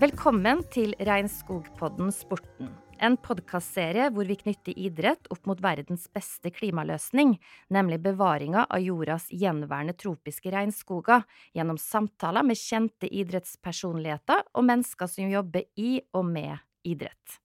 Velkommen 0.00 0.62
til 0.72 0.94
Regnskogpodden 1.04 2.08
Sporten. 2.16 2.70
En 3.04 3.18
podkastserie 3.20 4.06
hvor 4.14 4.24
vi 4.24 4.38
knytter 4.40 4.78
idrett 4.80 5.28
opp 5.28 5.44
mot 5.50 5.60
verdens 5.60 6.06
beste 6.08 6.48
klimaløsning, 6.56 7.34
nemlig 7.68 7.98
bevaringa 8.06 8.62
av 8.64 8.80
jordas 8.80 9.28
gjenværende 9.28 9.92
tropiske 10.00 10.54
regnskoger, 10.56 11.28
gjennom 11.52 11.76
samtaler 11.76 12.48
med 12.48 12.56
kjente 12.56 13.12
idrettspersonligheter 13.12 14.48
og 14.56 14.68
mennesker 14.72 15.12
som 15.18 15.28
jobber 15.36 15.68
i 15.76 15.98
og 16.16 16.24
med 16.32 16.56
idrett. 16.80 17.36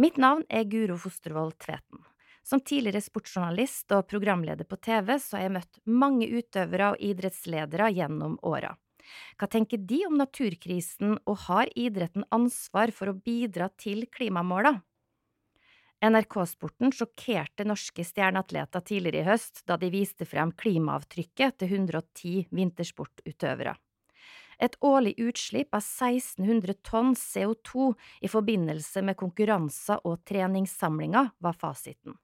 Mitt 0.00 0.16
navn 0.16 0.48
er 0.48 0.64
Guro 0.64 0.96
Fostervoll 0.96 1.52
Tveten. 1.60 2.06
Som 2.40 2.64
tidligere 2.64 3.04
sportsjournalist 3.04 3.92
og 3.92 4.08
programleder 4.08 4.64
på 4.64 4.80
TV, 4.80 5.18
så 5.20 5.36
har 5.36 5.50
jeg 5.50 5.58
møtt 5.60 5.84
mange 5.84 6.24
utøvere 6.40 6.94
og 6.94 7.04
idrettsledere 7.04 7.92
gjennom 8.00 8.40
åra. 8.48 8.78
Hva 9.38 9.48
tenker 9.50 9.80
de 9.80 10.04
om 10.08 10.16
naturkrisen, 10.20 11.18
og 11.26 11.44
har 11.48 11.72
idretten 11.78 12.26
ansvar 12.30 12.92
for 12.94 13.12
å 13.12 13.18
bidra 13.18 13.70
til 13.80 14.06
klimamåla? 14.12 14.80
NRK-sporten 16.00 16.94
sjokkerte 16.96 17.66
norske 17.68 18.04
stjerneatleter 18.08 18.84
tidligere 18.88 19.20
i 19.20 19.28
høst 19.28 19.60
da 19.68 19.76
de 19.76 19.90
viste 19.92 20.24
frem 20.24 20.52
klimaavtrykket 20.56 21.58
til 21.60 21.74
110 21.76 22.48
vintersportutøvere. 22.56 23.74
Et 24.60 24.76
årlig 24.84 25.14
utslipp 25.20 25.76
av 25.76 25.84
1600 25.84 26.80
tonn 26.84 27.14
CO2 27.16 27.92
i 28.24 28.28
forbindelse 28.32 29.04
med 29.04 29.16
konkurranser 29.20 30.00
og 30.08 30.20
treningssamlinger 30.28 31.32
var 31.40 31.56
fasiten. 31.60 32.16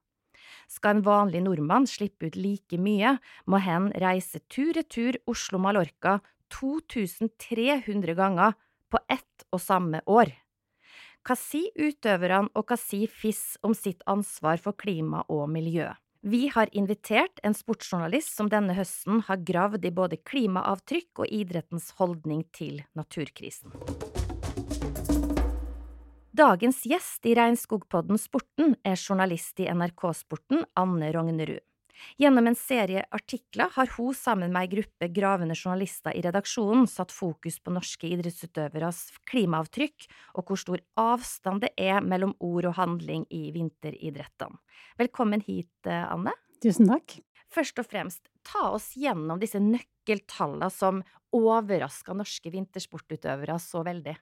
Skal 0.69 0.97
en 0.97 1.05
vanlig 1.07 1.43
nordmann 1.45 1.87
slippe 1.89 2.29
ut 2.29 2.37
like 2.37 2.79
mye, 2.81 3.17
må 3.47 3.61
hen 3.63 3.91
reise 4.03 4.41
tur-retur 4.53 5.19
Oslo-Mallorca 5.31 6.19
2300 6.53 8.15
ganger 8.15 8.57
på 8.91 9.01
ett 9.09 9.47
og 9.53 9.61
samme 9.61 10.01
år. 10.07 10.33
Hva 11.27 11.35
sier 11.35 11.75
utøverne 11.75 12.53
og 12.55 12.69
hva 12.69 12.79
sier 12.79 13.11
FIS 13.11 13.57
om 13.67 13.75
sitt 13.75 14.05
ansvar 14.07 14.61
for 14.63 14.79
klima 14.79 15.25
og 15.27 15.49
miljø? 15.51 15.89
Vi 16.27 16.47
har 16.51 16.71
invitert 16.75 17.39
en 17.47 17.55
sportsjournalist 17.55 18.33
som 18.35 18.49
denne 18.51 18.75
høsten 18.75 19.21
har 19.29 19.43
gravd 19.47 19.85
i 19.87 19.93
både 19.95 20.19
klimaavtrykk 20.27 21.23
og 21.23 21.31
idrettens 21.31 21.93
holdning 21.99 22.43
til 22.57 22.81
naturkrisen. 22.99 23.75
Dagens 26.37 26.83
gjest 26.85 27.27
i 27.31 27.37
Regnskogpodden 27.39 28.19
Sporten 28.21 28.75
er 28.85 28.99
journalist 28.99 29.63
i 29.63 29.71
NRK 29.71 30.03
Sporten, 30.19 30.67
Anne 30.77 31.09
Rognerud. 31.15 31.63
Gjennom 32.21 32.47
en 32.47 32.57
serie 32.59 33.05
artikler 33.15 33.71
har 33.75 33.91
hun 33.97 34.15
sammen 34.17 34.53
med 34.55 34.67
ei 34.67 34.73
gruppe 34.77 35.09
gravende 35.15 35.57
journalister 35.57 36.17
i 36.17 36.23
redaksjonen 36.25 36.87
satt 36.91 37.13
fokus 37.15 37.59
på 37.61 37.75
norske 37.75 38.09
idrettsutøveres 38.09 39.03
klimaavtrykk 39.31 40.09
og 40.37 40.47
hvor 40.47 40.61
stor 40.61 40.83
avstand 41.01 41.65
det 41.67 41.73
er 41.81 42.01
mellom 42.05 42.35
ord 42.41 42.71
og 42.71 42.79
handling 42.81 43.27
i 43.31 43.51
vinteridrettene. 43.55 44.61
Velkommen 45.01 45.45
hit, 45.47 45.73
eh, 45.87 46.05
Anne. 46.13 46.33
Tusen 46.63 46.89
takk. 46.89 47.19
Først 47.53 47.79
og 47.79 47.87
fremst, 47.87 48.29
ta 48.45 48.71
oss 48.75 48.93
gjennom 48.99 49.39
disse 49.41 49.61
nøkkeltallene 49.63 50.71
som 50.73 51.03
overrasker 51.37 52.17
norske 52.17 52.51
vintersportutøvere 52.53 53.59
så 53.63 53.85
veldig. 53.87 54.17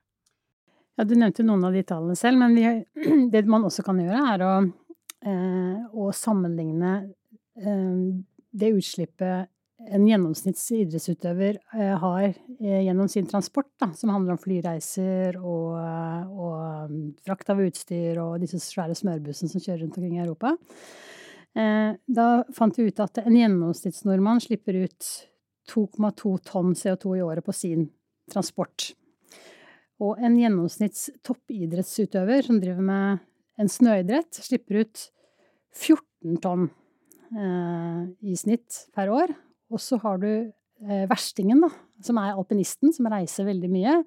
Ja, 0.95 1.05
Du 1.05 1.15
nevnte 1.19 1.43
noen 1.43 1.65
av 1.67 1.75
de 1.75 1.83
tallene 1.83 2.17
selv, 2.17 2.39
men 2.39 2.55
det 3.33 3.45
man 3.51 3.67
også 3.67 3.83
kan 3.87 3.99
gjøre, 3.99 4.21
er 4.35 4.45
å, 4.47 4.55
eh, 5.27 5.87
å 5.91 6.11
sammenligne 6.15 7.15
det 7.55 8.71
utslippet 8.75 9.51
en 9.91 10.05
gjennomsnitts 10.07 10.69
idrettsutøver 10.75 11.59
eh, 11.75 11.95
har 12.01 12.27
eh, 12.27 12.81
gjennom 12.87 13.09
sin 13.11 13.27
transport, 13.29 13.69
da, 13.81 13.91
som 13.97 14.13
handler 14.15 14.37
om 14.37 14.41
flyreiser 14.41 15.39
og, 15.41 15.75
og 16.31 16.95
frakt 17.27 17.51
av 17.53 17.63
utstyr 17.65 18.21
og 18.23 18.39
disse 18.43 18.61
svære 18.63 18.97
smørbussene 18.99 19.51
som 19.51 19.63
kjører 19.63 19.83
rundt 19.85 19.99
omkring 19.99 20.19
i 20.19 20.23
Europa. 20.25 20.55
Eh, 21.59 21.91
da 22.07 22.29
fant 22.57 22.79
vi 22.79 22.89
ut 22.89 23.03
at 23.03 23.25
en 23.25 23.39
gjennomsnittsnordmann 23.39 24.43
slipper 24.45 24.79
ut 24.87 25.11
2,2 25.71 26.37
tonn 26.47 26.77
CO2 26.79 27.19
i 27.19 27.25
året 27.25 27.47
på 27.47 27.57
sin 27.57 27.89
transport. 28.31 28.93
Og 30.03 30.19
en 30.23 30.39
gjennomsnitts 30.39 31.09
toppidrettsutøver 31.27 32.47
som 32.47 32.63
driver 32.63 32.85
med 32.85 33.27
en 33.61 33.71
snøidrett, 33.71 34.43
slipper 34.43 34.83
ut 34.83 35.05
14 35.75 36.41
tonn 36.43 36.67
Eh, 36.67 36.84
i 37.35 38.37
snitt 38.39 38.85
per 38.95 39.11
år. 39.11 39.33
Og 39.75 39.83
så 39.83 39.99
har 40.05 40.21
du 40.23 40.31
eh, 40.31 41.07
verstingen, 41.11 41.63
da, 41.65 41.71
som 42.05 42.21
er 42.23 42.35
alpinisten, 42.35 42.93
som 42.95 43.11
reiser 43.11 43.49
veldig 43.49 43.71
mye. 43.73 43.99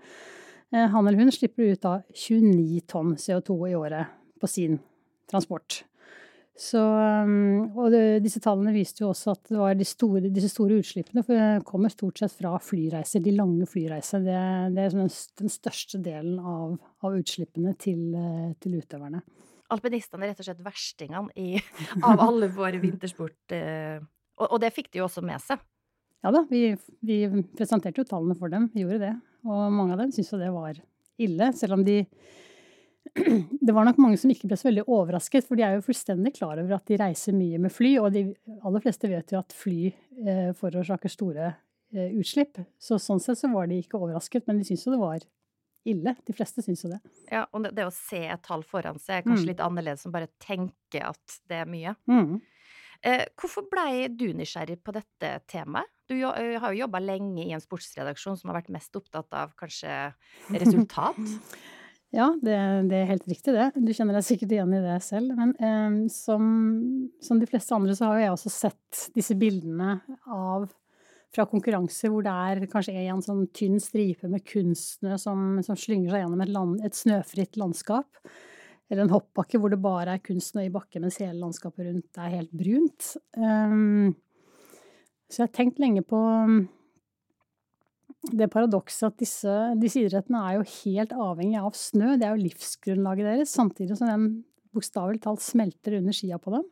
Eh, 0.71 0.88
han 0.93 1.03
eller 1.03 1.19
hun 1.19 1.33
slipper 1.33 1.73
ut 1.73 1.83
da 1.83 1.99
29 2.13 2.85
tonn 2.89 3.16
CO2 3.19 3.59
i 3.71 3.75
året 3.77 4.16
på 4.39 4.49
sin 4.51 4.79
transport. 5.29 5.83
Så, 6.57 6.79
og 6.81 7.93
disse 8.23 8.39
tallene 8.41 8.71
viste 8.73 9.03
jo 9.03 9.11
også 9.11 9.35
at 9.35 9.51
de 9.77 9.85
store, 9.85 10.23
disse 10.33 10.49
store 10.49 10.79
utslippene 10.81 11.21
kommer 11.67 11.93
stort 11.93 12.17
sett 12.17 12.33
fra 12.33 12.55
flyreiser, 12.57 13.21
de 13.21 13.35
lange 13.35 13.67
flyreiser. 13.69 14.23
Det, 14.25 14.39
det 14.73 14.87
er 14.87 14.95
den, 14.95 15.51
største 15.53 16.01
delen 16.01 16.39
av, 16.41 16.79
av 17.05 17.19
utslippene 17.19 17.75
til, 17.77 18.07
til 18.57 18.79
utøverne 18.79 19.21
alpinistene 19.73 20.25
er 20.25 20.31
rett 20.31 20.44
og 20.44 20.47
slett 20.47 20.63
verstingene 20.66 21.33
i, 21.35 21.57
av 22.07 22.22
alle 22.23 22.50
våre 22.53 22.79
vintersport. 22.81 23.55
Eh, 23.55 23.97
og, 24.38 24.47
og, 24.50 24.59
det 24.63 24.73
fikk 24.75 24.91
de 24.94 25.01
jo 25.01 25.07
også 25.07 25.23
med 25.25 25.44
seg. 25.44 25.61
Ja 26.25 26.33
da, 26.33 26.44
vi, 26.50 26.72
vi, 27.05 27.22
presenterte 27.57 28.01
jo 28.01 28.07
tallene 28.07 28.35
for 28.38 28.51
dem, 28.51 28.69
vi 28.73 28.83
gjorde 28.83 29.03
det. 29.05 29.13
Og 29.47 29.72
mange 29.73 29.95
av 29.95 30.01
dem 30.01 30.11
syntes 30.13 30.33
jo 30.33 30.41
det 30.41 30.51
var 30.53 30.79
ille, 31.22 31.51
selv 31.57 31.78
om 31.78 31.85
de 31.88 32.01
det 33.67 33.73
var 33.73 33.85
nok 33.88 34.00
mange 34.01 34.17
som 34.19 34.31
ikke 34.31 34.50
ble 34.50 34.57
så 34.59 34.67
veldig 34.67 34.83
overrasket, 34.83 35.45
for 35.47 35.57
de 35.57 35.63
er 35.66 35.78
jo 35.78 35.85
fullstendig 35.85 36.34
klar 36.35 36.59
over 36.59 36.75
at 36.78 36.89
de 36.89 36.99
reiser 36.99 37.35
mye 37.38 37.61
med 37.61 37.73
fly, 37.73 37.94
og 38.01 38.11
de 38.16 38.25
aller 38.57 38.84
fleste 38.84 39.09
vet 39.11 39.31
jo 39.34 39.39
at 39.39 39.55
fly 39.55 39.78
eh, 39.88 40.51
forårsaker 40.57 41.13
store 41.13 41.47
eh, 41.47 42.11
utslipp. 42.19 42.59
Så 42.81 42.99
sånn 43.01 43.22
sett 43.23 43.39
så 43.39 43.49
var 43.53 43.69
de 43.69 43.79
ikke 43.81 43.99
overrasket, 43.99 44.47
men 44.49 44.59
de 44.59 44.67
syntes 44.67 44.85
jo 44.88 44.95
det 44.95 45.01
var 45.01 45.23
ille. 45.89 46.13
De 46.27 46.35
fleste 46.35 46.63
syns 46.65 46.83
jo 46.85 46.91
det. 46.91 46.99
Ja, 47.31 47.45
og 47.51 47.63
det, 47.65 47.73
det, 47.77 47.87
å 47.87 47.93
se 47.93 48.23
et 48.27 48.43
tall 48.45 48.65
foran 48.67 48.99
seg 49.01 49.21
er 49.21 49.25
kanskje 49.25 49.45
mm. 49.45 49.51
litt 49.51 49.63
annerledes 49.63 50.05
enn 50.07 50.15
bare 50.15 50.31
tenke 50.43 51.01
at 51.07 51.39
det 51.49 51.63
er 51.63 51.71
mye. 51.71 51.95
Mm. 52.09 52.37
Eh, 53.05 53.25
hvorfor 53.37 53.67
blei 53.69 54.07
du 54.09 54.29
nysgjerrig 54.35 54.79
på 54.83 54.93
dette 54.95 55.37
temaet? 55.49 55.89
Du 56.07 56.15
jo, 56.15 56.29
har 56.31 56.71
jo 56.71 56.85
jobba 56.85 57.01
lenge 57.03 57.43
i 57.43 57.51
en 57.51 57.61
sportsredaksjon 57.61 58.37
som 58.39 58.47
har 58.47 58.61
vært 58.61 58.71
mest 58.71 58.95
opptatt 58.95 59.33
av 59.35 59.51
kanskje 59.59 59.91
resultat? 60.55 61.19
ja, 62.17 62.29
det, 62.39 62.55
det, 62.87 63.01
er 63.01 63.11
helt 63.11 63.27
riktig 63.27 63.55
det. 63.57 63.67
Du 63.75 63.91
kjenner 63.91 64.15
deg 64.15 64.23
sikkert 64.25 64.55
igjen 64.55 64.71
i 64.77 64.81
det 64.85 64.97
selv. 65.03 65.35
Men 65.35 65.53
eh, 65.59 65.99
som, 66.13 66.47
som, 67.23 67.41
de 67.41 67.49
fleste 67.51 67.75
andre 67.75 67.97
så 67.97 68.07
har 68.07 68.19
jo 68.19 68.25
jeg 68.25 68.35
også 68.37 68.53
sett 68.55 69.07
disse 69.17 69.35
bildene 69.37 69.99
av 70.23 70.69
fra 71.35 71.45
konkurranser 71.49 72.11
hvor 72.11 72.25
det 72.25 72.33
er 72.33 72.69
kanskje 72.71 72.95
en 73.03 73.23
sånn 73.23 73.47
tynn 73.55 73.81
stripe 73.83 74.29
med 74.31 74.45
kunstsnø 74.47 75.17
som, 75.21 75.57
som 75.65 75.79
slynger 75.79 76.13
seg 76.13 76.23
gjennom 76.23 76.43
et, 76.43 76.53
land, 76.53 76.79
et, 76.85 76.95
snøfritt 76.97 77.59
landskap. 77.59 78.21
Eller 78.88 79.03
en 79.03 79.11
hoppbakke 79.11 79.59
hvor 79.59 79.73
det 79.73 79.81
bare 79.83 80.16
er 80.16 80.23
kunstsnø 80.23 80.63
i 80.63 80.71
bakken, 80.71 81.03
mens 81.03 81.19
hele 81.19 81.35
landskapet 81.41 81.89
rundt 81.89 82.21
er 82.23 82.35
helt 82.37 82.53
brunt. 82.55 83.11
Um, 83.35 84.16
så 85.27 85.43
jeg 85.43 85.49
har 85.49 85.55
tenkt 85.57 85.81
lenge 85.83 86.05
på 86.07 86.21
det 88.37 88.47
paradokset 88.51 89.09
at 89.09 89.19
disse, 89.19 89.53
disse, 89.79 90.01
idrettene 90.07 90.39
er 90.47 90.57
jo 90.57 90.69
helt 90.71 91.13
avhengig 91.13 91.59
av 91.59 91.75
snø. 91.77 92.16
Det 92.16 92.27
er 92.27 92.35
jo 92.35 92.47
livsgrunnlaget 92.47 93.27
deres, 93.27 93.53
samtidig 93.53 93.99
som 93.99 94.09
den 94.09 94.27
bokstavelig 94.75 95.21
talt 95.23 95.43
smelter 95.43 95.99
under 95.99 96.16
skia 96.16 96.39
på 96.41 96.55
dem. 96.55 96.66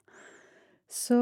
Så 0.92 1.20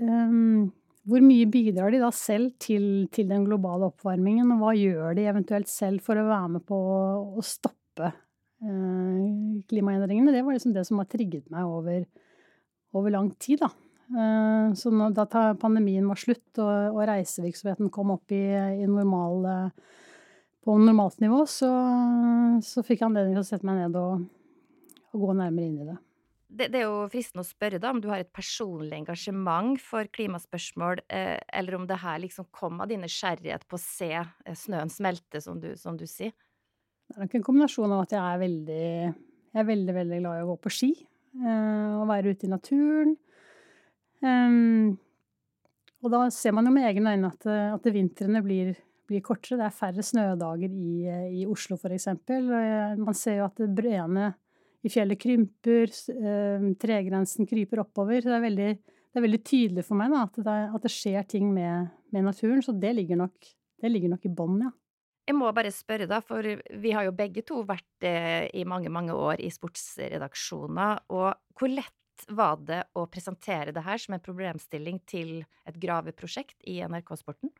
um, 0.00 0.70
hvor 1.08 1.22
mye 1.24 1.46
bidrar 1.48 1.92
de 1.94 2.00
da 2.02 2.10
selv 2.14 2.52
til, 2.60 3.06
til, 3.12 3.28
den 3.30 3.46
globale 3.46 3.88
oppvarmingen, 3.88 4.50
og 4.54 4.64
hva 4.64 4.72
gjør 4.76 5.14
de 5.16 5.28
eventuelt 5.30 5.70
selv 5.70 6.04
for 6.04 6.20
å 6.20 6.26
være 6.28 6.56
med 6.56 6.64
på 6.68 6.80
å 7.40 7.44
stoppe 7.44 8.10
eh, 8.10 9.62
klimaendringene? 9.70 10.34
Det 10.34 10.42
var 10.44 10.56
liksom 10.56 10.74
det 10.76 10.84
som 10.88 11.00
har 11.00 11.08
trigget 11.10 11.48
meg 11.52 11.68
over, 11.68 12.04
over 12.96 13.16
lang 13.16 13.32
tid, 13.40 13.64
da. 13.64 13.70
Eh, 14.10 14.66
så 14.76 14.92
når, 14.92 15.16
da 15.16 15.46
pandemien 15.60 16.08
var 16.10 16.20
slutt 16.20 16.60
og, 16.60 16.92
og 16.92 17.02
reisevirksomheten 17.08 17.92
kom 17.94 18.12
opp 18.18 18.36
i, 18.36 18.44
i 18.52 18.90
normal, 18.90 19.48
eh, 19.48 19.96
på 20.60 20.76
normalt 20.76 21.24
nivå, 21.24 21.46
så, 21.48 21.72
så 22.60 22.84
fikk 22.84 23.00
jeg 23.00 23.08
anledning 23.08 23.38
til 23.38 23.46
å 23.46 23.50
sette 23.54 23.64
meg 23.64 23.80
ned 23.80 23.96
og, 23.96 24.28
og 25.14 25.24
gå 25.24 25.32
nærmere 25.40 25.70
inn 25.70 25.80
i 25.80 25.88
det 25.88 25.96
det, 26.50 26.68
det, 26.72 26.80
er 26.80 26.88
jo 26.88 27.06
fristende 27.12 27.44
å 27.44 27.48
spørre 27.48 27.78
da 27.82 27.92
om 27.94 28.00
du 28.02 28.08
har 28.10 28.22
et 28.22 28.32
personlig 28.34 28.98
engasjement 28.98 29.78
for 29.82 30.08
klimaspørsmål, 30.14 31.04
eh, 31.12 31.36
eller 31.56 31.76
om 31.78 31.86
det 31.88 32.00
her 32.02 32.18
liksom 32.24 32.48
kom 32.54 32.80
av 32.82 32.90
din 32.90 33.04
nysgjerrighet 33.04 33.66
på 33.70 33.78
å 33.78 33.82
se 33.82 34.10
eh, 34.18 34.56
snøen 34.58 34.90
smelte, 34.92 35.42
som 35.44 35.60
du, 35.62 35.70
som 35.78 35.98
du, 36.00 36.06
sier? 36.10 36.34
Det 37.06 37.16
er 37.16 37.24
nok 37.24 37.36
en 37.38 37.46
kombinasjon 37.46 37.94
av 37.94 38.04
at 38.04 38.16
jeg 38.16 38.22
er 38.22 38.42
veldig, 38.42 38.88
jeg 39.54 39.62
er 39.62 39.70
veldig, 39.70 39.96
veldig 40.00 40.20
glad 40.24 40.40
i 40.40 40.44
å 40.44 40.50
gå 40.50 40.58
på 40.66 40.74
ski. 40.74 40.90
Eh, 41.38 41.94
og 42.00 42.10
være 42.10 42.34
ute 42.34 42.48
i 42.48 42.52
naturen. 42.52 43.16
Um, 44.20 44.98
og 46.04 46.12
da 46.12 46.26
ser 46.34 46.52
man 46.56 46.66
jo 46.68 46.74
med 46.74 46.84
egne 46.90 47.14
øyne 47.14 47.30
at, 47.30 47.46
at 47.46 47.86
vintrene 47.94 48.42
blir, 48.44 48.74
blir 49.08 49.22
kortere. 49.24 49.60
Det 49.60 49.68
er 49.68 49.78
færre 49.78 50.04
snødager 50.04 50.74
i, 50.74 50.92
i 51.40 51.46
Oslo, 51.48 51.78
eksempel. 51.88 52.50
Man 53.00 53.16
ser 53.16 53.38
jo 53.38 53.46
at 53.46 53.62
breene 53.76 54.32
i 54.80 54.90
fjellet 54.92 55.20
krymper, 55.20 55.92
tregrensen 56.80 57.48
kryper 57.48 57.82
oppover. 57.84 58.22
Så 58.22 58.30
det 58.30 58.36
er 58.38 58.44
veldig, 58.46 58.68
det 58.80 59.20
er 59.20 59.26
veldig 59.26 59.40
tydelig 59.44 59.86
for 59.86 60.00
meg 60.00 60.12
da, 60.14 60.24
at, 60.28 60.38
det, 60.40 60.58
at, 60.70 60.84
det, 60.84 60.92
skjer 60.94 61.26
ting 61.28 61.50
med, 61.54 61.90
med 62.14 62.28
naturen. 62.30 62.62
Så 62.64 62.72
det 62.76 62.94
ligger 62.96 63.20
nok, 63.20 63.50
det 63.82 63.92
ligger 63.92 64.14
nok 64.14 64.24
i 64.28 64.32
bånn, 64.32 64.60
ja. 64.66 64.72
Jeg 65.28 65.36
må 65.38 65.50
bare 65.54 65.70
spørre, 65.70 66.08
da, 66.10 66.18
for 66.26 66.42
vi 66.42 66.90
har 66.96 67.04
jo 67.06 67.14
begge 67.14 67.44
to 67.46 67.60
vært 67.68 68.06
eh, 68.08 68.48
i 68.56 68.64
mange, 68.66 68.90
mange 68.90 69.14
år 69.14 69.38
i 69.44 69.50
sportsredaksjoner. 69.52 71.04
Og 71.14 71.60
hvor 71.60 71.70
lett 71.70 72.24
var 72.34 72.58
det 72.66 72.82
å 72.98 73.06
presentere 73.08 73.72
det 73.76 73.84
her 73.86 74.00
som 74.00 74.16
en 74.16 74.24
problemstilling 74.24 74.98
til 75.08 75.42
et 75.68 75.78
graveprosjekt 75.80 76.58
i 76.68 76.80
NRK 76.82 77.14
Sporten? 77.20 77.52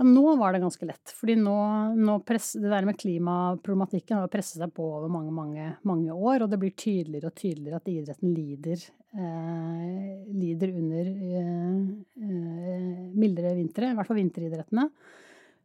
Ja, 0.00 0.04
nå 0.08 0.36
var 0.36 0.52
det 0.52 0.62
ganske 0.62 0.86
lett. 0.88 1.10
Fordi 1.12 1.34
nå, 1.36 1.54
nå 1.92 2.14
press, 2.24 2.54
det 2.56 2.70
der 2.72 2.86
med 2.88 2.96
klimaproblematikken 2.96 4.16
har 4.16 4.30
presset 4.32 4.62
seg 4.62 4.70
på 4.72 4.86
over 4.96 5.10
mange, 5.12 5.34
mange, 5.36 5.66
mange 5.84 6.14
år. 6.14 6.40
Og 6.40 6.48
det 6.48 6.56
blir 6.62 6.72
tydeligere 6.72 7.28
og 7.28 7.36
tydeligere 7.36 7.80
at 7.82 7.90
idretten 7.92 8.30
lider, 8.32 8.86
eh, 9.12 10.06
lider 10.32 10.72
under 10.72 11.10
eh, 11.10 11.74
eh, 12.16 12.86
mildere 13.12 13.52
vintre. 13.58 13.90
I 13.90 13.98
hvert 13.98 14.08
fall 14.08 14.22
vinteridrettene. 14.22 14.86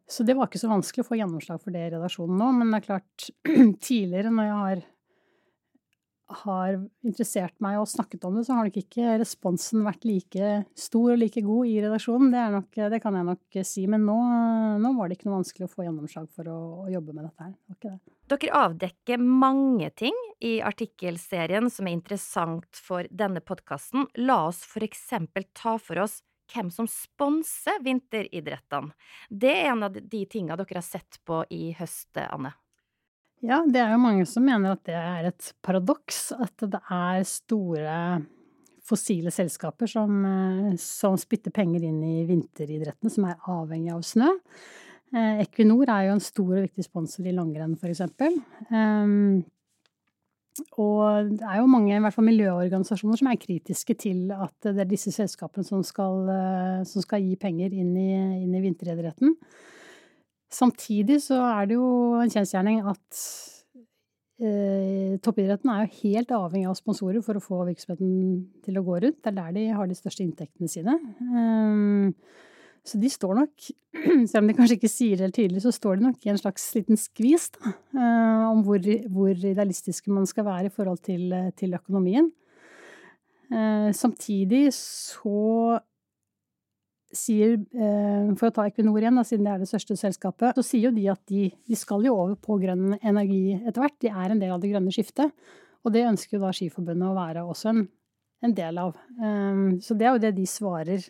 Så 0.04 0.28
det 0.28 0.36
var 0.36 0.52
ikke 0.52 0.66
så 0.66 0.74
vanskelig 0.74 1.06
å 1.06 1.08
få 1.14 1.22
gjennomslag 1.22 1.64
for 1.64 1.72
det 1.72 1.86
i 1.86 1.94
redaksjonen 1.96 2.36
nå. 2.44 2.52
Men 2.60 2.76
det 2.76 2.82
er 2.82 2.88
klart, 2.90 3.30
tidligere 3.88 4.36
når 4.36 4.50
jeg 4.50 4.60
har, 4.66 4.84
har 6.25 6.80
interessert 7.06 7.54
meg 7.62 7.77
og 7.77 7.89
snakket 7.89 8.24
om 8.25 8.38
det, 8.38 8.45
så 8.48 8.56
har 8.57 8.68
nok 8.68 8.80
ikke 8.80 9.18
responsen 9.22 9.83
vært 9.86 10.07
like 10.07 10.51
stor 10.77 11.13
og 11.13 11.19
like 11.22 11.44
god 11.45 11.69
i 11.69 11.75
redaksjonen. 11.83 12.31
Det, 12.33 12.45
nok, 12.56 12.80
det 12.95 13.00
kan 13.04 13.18
jeg 13.19 13.27
nok 13.27 13.60
si. 13.68 13.86
Men 13.92 14.07
nå, 14.07 14.18
nå, 14.81 14.94
var 14.98 15.10
det 15.10 15.19
ikke 15.19 15.30
noe 15.30 15.39
vanskelig 15.39 15.68
å 15.68 15.74
få 15.75 15.86
gjennomslag 15.86 16.30
for 16.33 16.50
å, 16.50 16.60
å 16.86 16.89
jobbe 16.94 17.13
med 17.13 17.27
dette 17.27 17.50
her. 17.50 17.56
Det. 17.86 17.95
Dere 18.33 18.62
avdekker 18.66 19.22
mange 19.22 19.92
ting 19.94 20.18
i 20.42 20.57
artikkelserien 20.66 21.69
som 21.69 21.86
er 21.86 21.98
interessant 22.00 22.81
for 22.88 23.06
denne 23.13 23.44
podkasten. 23.45 24.10
La 24.25 24.48
oss 24.50 24.63
for 24.66 24.86
eksempel 24.86 25.45
ta 25.54 25.77
for 25.77 26.01
oss 26.07 26.24
hvem 26.54 26.69
som 26.74 26.89
sponser 26.89 27.81
vinteridrettene. 27.86 28.94
Det 29.30 29.54
er 29.54 29.72
en 29.72 29.88
av 29.88 29.95
de 29.98 30.25
tinga 30.30 30.57
dere 30.57 30.81
har 30.81 30.86
sett 30.86 31.22
på 31.25 31.44
i 31.54 31.72
høst, 31.77 32.13
Anne. 32.22 32.54
Ja, 33.44 33.60
det 33.68 33.82
er 33.82 33.92
jo 33.94 34.02
mange 34.02 34.26
som 34.30 34.46
mener 34.48 34.74
at 34.76 34.86
det 34.88 34.96
er 34.96 35.28
et 35.30 35.52
paradoks 35.66 36.32
at 36.38 36.66
det 36.72 36.80
er 36.94 37.26
store 37.28 37.98
fossile 38.86 39.34
selskaper 39.34 39.90
som, 39.90 40.26
eh, 40.26 40.76
som 40.82 41.18
spytter 41.18 41.54
penger 41.54 41.84
inn 41.84 42.02
i 42.06 42.26
vinteridrettene, 42.30 43.12
som 43.12 43.26
er 43.26 43.42
avhengig 43.50 43.94
av 43.94 44.06
snø. 44.06 44.30
Eh, 45.16 45.42
Equinor 45.46 45.90
er 45.90 46.08
jo 46.08 46.16
en 46.16 46.24
stor 46.24 46.54
og 46.54 46.64
viktig 46.68 46.86
sponsor 46.86 47.26
i 47.26 47.34
langrenn, 47.34 47.76
for 47.80 47.90
eksempel. 47.90 48.38
Um, 48.70 49.44
og 50.80 51.32
det 51.36 51.44
er 51.44 51.60
jo 51.60 51.68
mange, 51.68 51.96
i 51.96 52.00
hvert 52.00 52.16
fall 52.16 52.28
miljøorganisasjoner, 52.30 53.20
som 53.20 53.28
er 53.28 53.40
kritiske 53.40 53.96
til 54.00 54.32
at 54.32 54.56
det 54.64 54.86
er 54.86 54.90
disse 54.90 55.12
selskapene 55.12 55.68
som 55.68 55.84
skal, 55.84 56.30
eh, 56.32 56.84
som 56.88 57.04
skal 57.04 57.24
gi 57.26 57.36
penger 57.36 57.74
inn 57.74 57.96
i, 57.98 58.12
inn 58.44 58.56
i 58.56 58.64
vinteridretten. 58.64 59.36
Samtidig 60.53 61.19
så 61.25 61.39
er 61.50 61.69
det 61.69 61.77
jo 61.77 61.89
en 62.21 62.31
kjensgjerning 62.31 62.81
at 62.88 63.21
eh, 64.39 65.15
toppidretten 65.25 65.71
er 65.71 65.86
jo 65.86 66.01
helt 66.03 66.33
avhengig 66.38 66.69
av 66.69 66.77
sponsorer 66.80 67.24
for 67.25 67.38
å 67.38 67.44
få 67.44 67.63
virksomheten 67.69 68.12
til 68.65 68.80
å 68.80 68.86
gå 68.86 69.00
rundt. 69.03 69.21
Det 69.24 69.31
er 69.31 69.39
der 69.39 69.56
de 69.57 69.65
har 69.75 69.89
de 69.89 69.97
største 69.97 70.24
inntektene 70.25 70.71
sine. 70.71 70.97
Um, 71.21 72.13
så 72.86 73.00
de 73.01 73.09
står 73.09 73.33
nok, 73.39 73.68
selv 74.30 74.44
om 74.44 74.50
de 74.51 74.56
kanskje 74.57 74.77
ikke 74.77 74.92
sier 74.94 75.18
det 75.18 75.27
helt 75.27 75.39
tydelig, 75.39 75.63
så 75.65 75.74
står 75.74 75.97
de 75.97 76.06
nok 76.06 76.25
i 76.27 76.31
en 76.36 76.39
slags 76.39 76.68
liten 76.77 77.00
skvis 77.01 77.50
da, 77.57 77.74
eh, 77.98 78.44
om 78.51 78.62
hvor, 78.68 78.81
hvor, 79.09 79.33
idealistiske 79.33 80.13
man 80.13 80.30
skal 80.30 80.45
være 80.45 80.69
i 80.69 80.75
forhold 80.75 81.01
til, 81.07 81.33
til 81.57 81.74
økonomien. 81.77 82.30
Eh, 83.50 83.89
samtidig 83.98 84.68
så 84.77 85.80
sier, 87.17 87.57
eh, 87.73 88.29
for 88.39 88.50
å 88.50 88.56
ta 88.56 88.67
Equinor 88.69 89.01
igjen, 89.01 89.19
siden 89.25 89.47
det 89.47 89.53
er 89.53 89.63
det 89.63 89.69
største 89.69 89.97
selskapet, 90.00 90.56
så 90.57 90.63
sier 90.65 90.89
jo 90.89 90.95
de 90.95 91.09
at 91.13 91.21
de, 91.31 91.50
de 91.51 91.79
skal 91.79 92.06
jo 92.06 92.15
over 92.15 92.38
på 92.39 92.59
grønn 92.62 92.97
energi 93.01 93.57
etter 93.57 93.83
hvert. 93.83 94.00
De 94.03 94.13
er 94.13 94.31
en 94.31 94.41
del 94.41 94.56
av 94.56 94.63
det 94.63 94.71
grønne 94.73 94.94
skiftet. 94.94 95.33
Og 95.85 95.94
det 95.94 96.07
ønsker 96.07 96.38
jo 96.38 96.45
da 96.45 96.53
Skiforbundet 96.56 97.12
å 97.12 97.17
være 97.17 97.45
også 97.45 97.69
en, 97.71 97.83
en 98.45 98.56
del 98.57 98.79
av. 98.81 98.95
Så 99.85 99.94
det 99.94 100.07
er 100.07 100.15
jo 100.15 100.21
det 100.23 100.31
de 100.33 100.47
svarer 100.50 101.03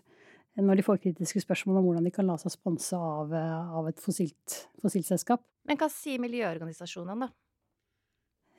når 0.63 0.79
de 0.79 0.85
får 0.87 1.01
kritiske 1.03 1.41
spørsmål 1.43 1.81
om 1.81 1.89
hvordan 1.89 2.05
de 2.07 2.13
kan 2.15 2.27
la 2.27 2.37
seg 2.39 2.53
sponse 2.53 2.95
av, 2.95 3.33
eh, 3.33 3.73
av 3.79 3.89
et 3.89 3.99
fossilt, 3.99 4.61
fossilt, 4.81 5.07
selskap. 5.07 5.43
Men 5.67 5.79
hva 5.79 5.89
sier 5.91 6.21
miljøorganisasjonene, 6.23 7.27
da? 7.27 7.29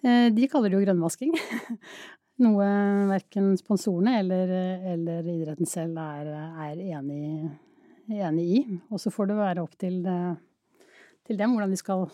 Eh, 0.04 0.28
de 0.34 0.48
kaller 0.52 0.70
det 0.70 0.78
jo 0.78 0.84
grønnvasking. 0.84 1.32
Noe 2.44 2.67
verken 3.09 3.55
sponsorene 3.56 4.19
eller, 4.21 4.50
eller, 4.93 5.29
idretten 5.33 5.69
selv 5.69 5.97
er, 6.03 6.29
er 6.67 6.83
enig, 6.99 7.49
enig, 8.12 8.44
i. 8.44 8.59
Og 8.93 9.00
så 9.00 9.12
får 9.15 9.31
det 9.31 9.38
være 9.38 9.65
opp 9.65 9.77
til, 9.81 10.03
til, 11.25 11.38
dem 11.38 11.55
hvordan 11.55 11.73
de 11.73 11.81
skal 11.81 12.05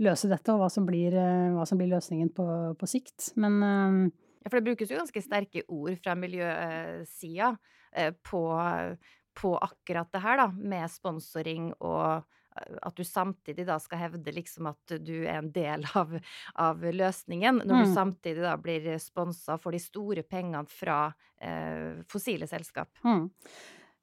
løse 0.00 0.30
dette, 0.30 0.54
og 0.54 0.62
hva 0.62 0.70
som 0.72 0.86
blir, 0.88 1.12
hva 1.52 1.66
som 1.68 1.80
blir 1.80 1.92
løsningen 1.92 2.32
på, 2.32 2.48
på 2.78 2.88
sikt. 2.88 3.34
Men 3.36 3.60
Ja, 3.60 4.48
for 4.48 4.62
det 4.62 4.70
brukes 4.70 4.88
jo 4.88 5.00
ganske 5.00 5.20
sterke 5.20 5.64
ord 5.68 5.98
fra 6.00 6.14
miljøsida. 6.16 7.52
Eh, 7.92 8.12
på, 8.22 8.42
på 9.40 9.54
akkurat 9.58 10.12
det 10.12 10.22
her, 10.22 10.42
da, 10.42 10.48
med 10.52 10.90
sponsoring 10.92 11.70
og 11.78 12.22
eh, 12.22 12.37
at 12.82 12.96
du 12.96 13.04
samtidig 13.06 13.66
da 13.68 13.78
skal 13.82 14.02
hevde 14.04 14.34
liksom 14.34 14.70
at 14.72 14.98
du 15.04 15.14
er 15.22 15.40
en 15.40 15.52
del 15.54 15.86
av, 15.98 16.14
av 16.54 16.84
løsningen, 16.84 17.62
når 17.64 17.74
mm. 17.74 17.82
du 17.84 17.94
samtidig 17.94 18.44
da 18.44 18.56
blir 18.60 18.90
sponsa 19.02 19.58
for 19.62 19.76
de 19.76 19.82
store 19.82 20.26
pengene 20.26 20.66
fra 20.70 21.06
eh, 21.40 22.04
fossile 22.10 22.50
selskap. 22.50 22.92
Mm. 23.04 23.26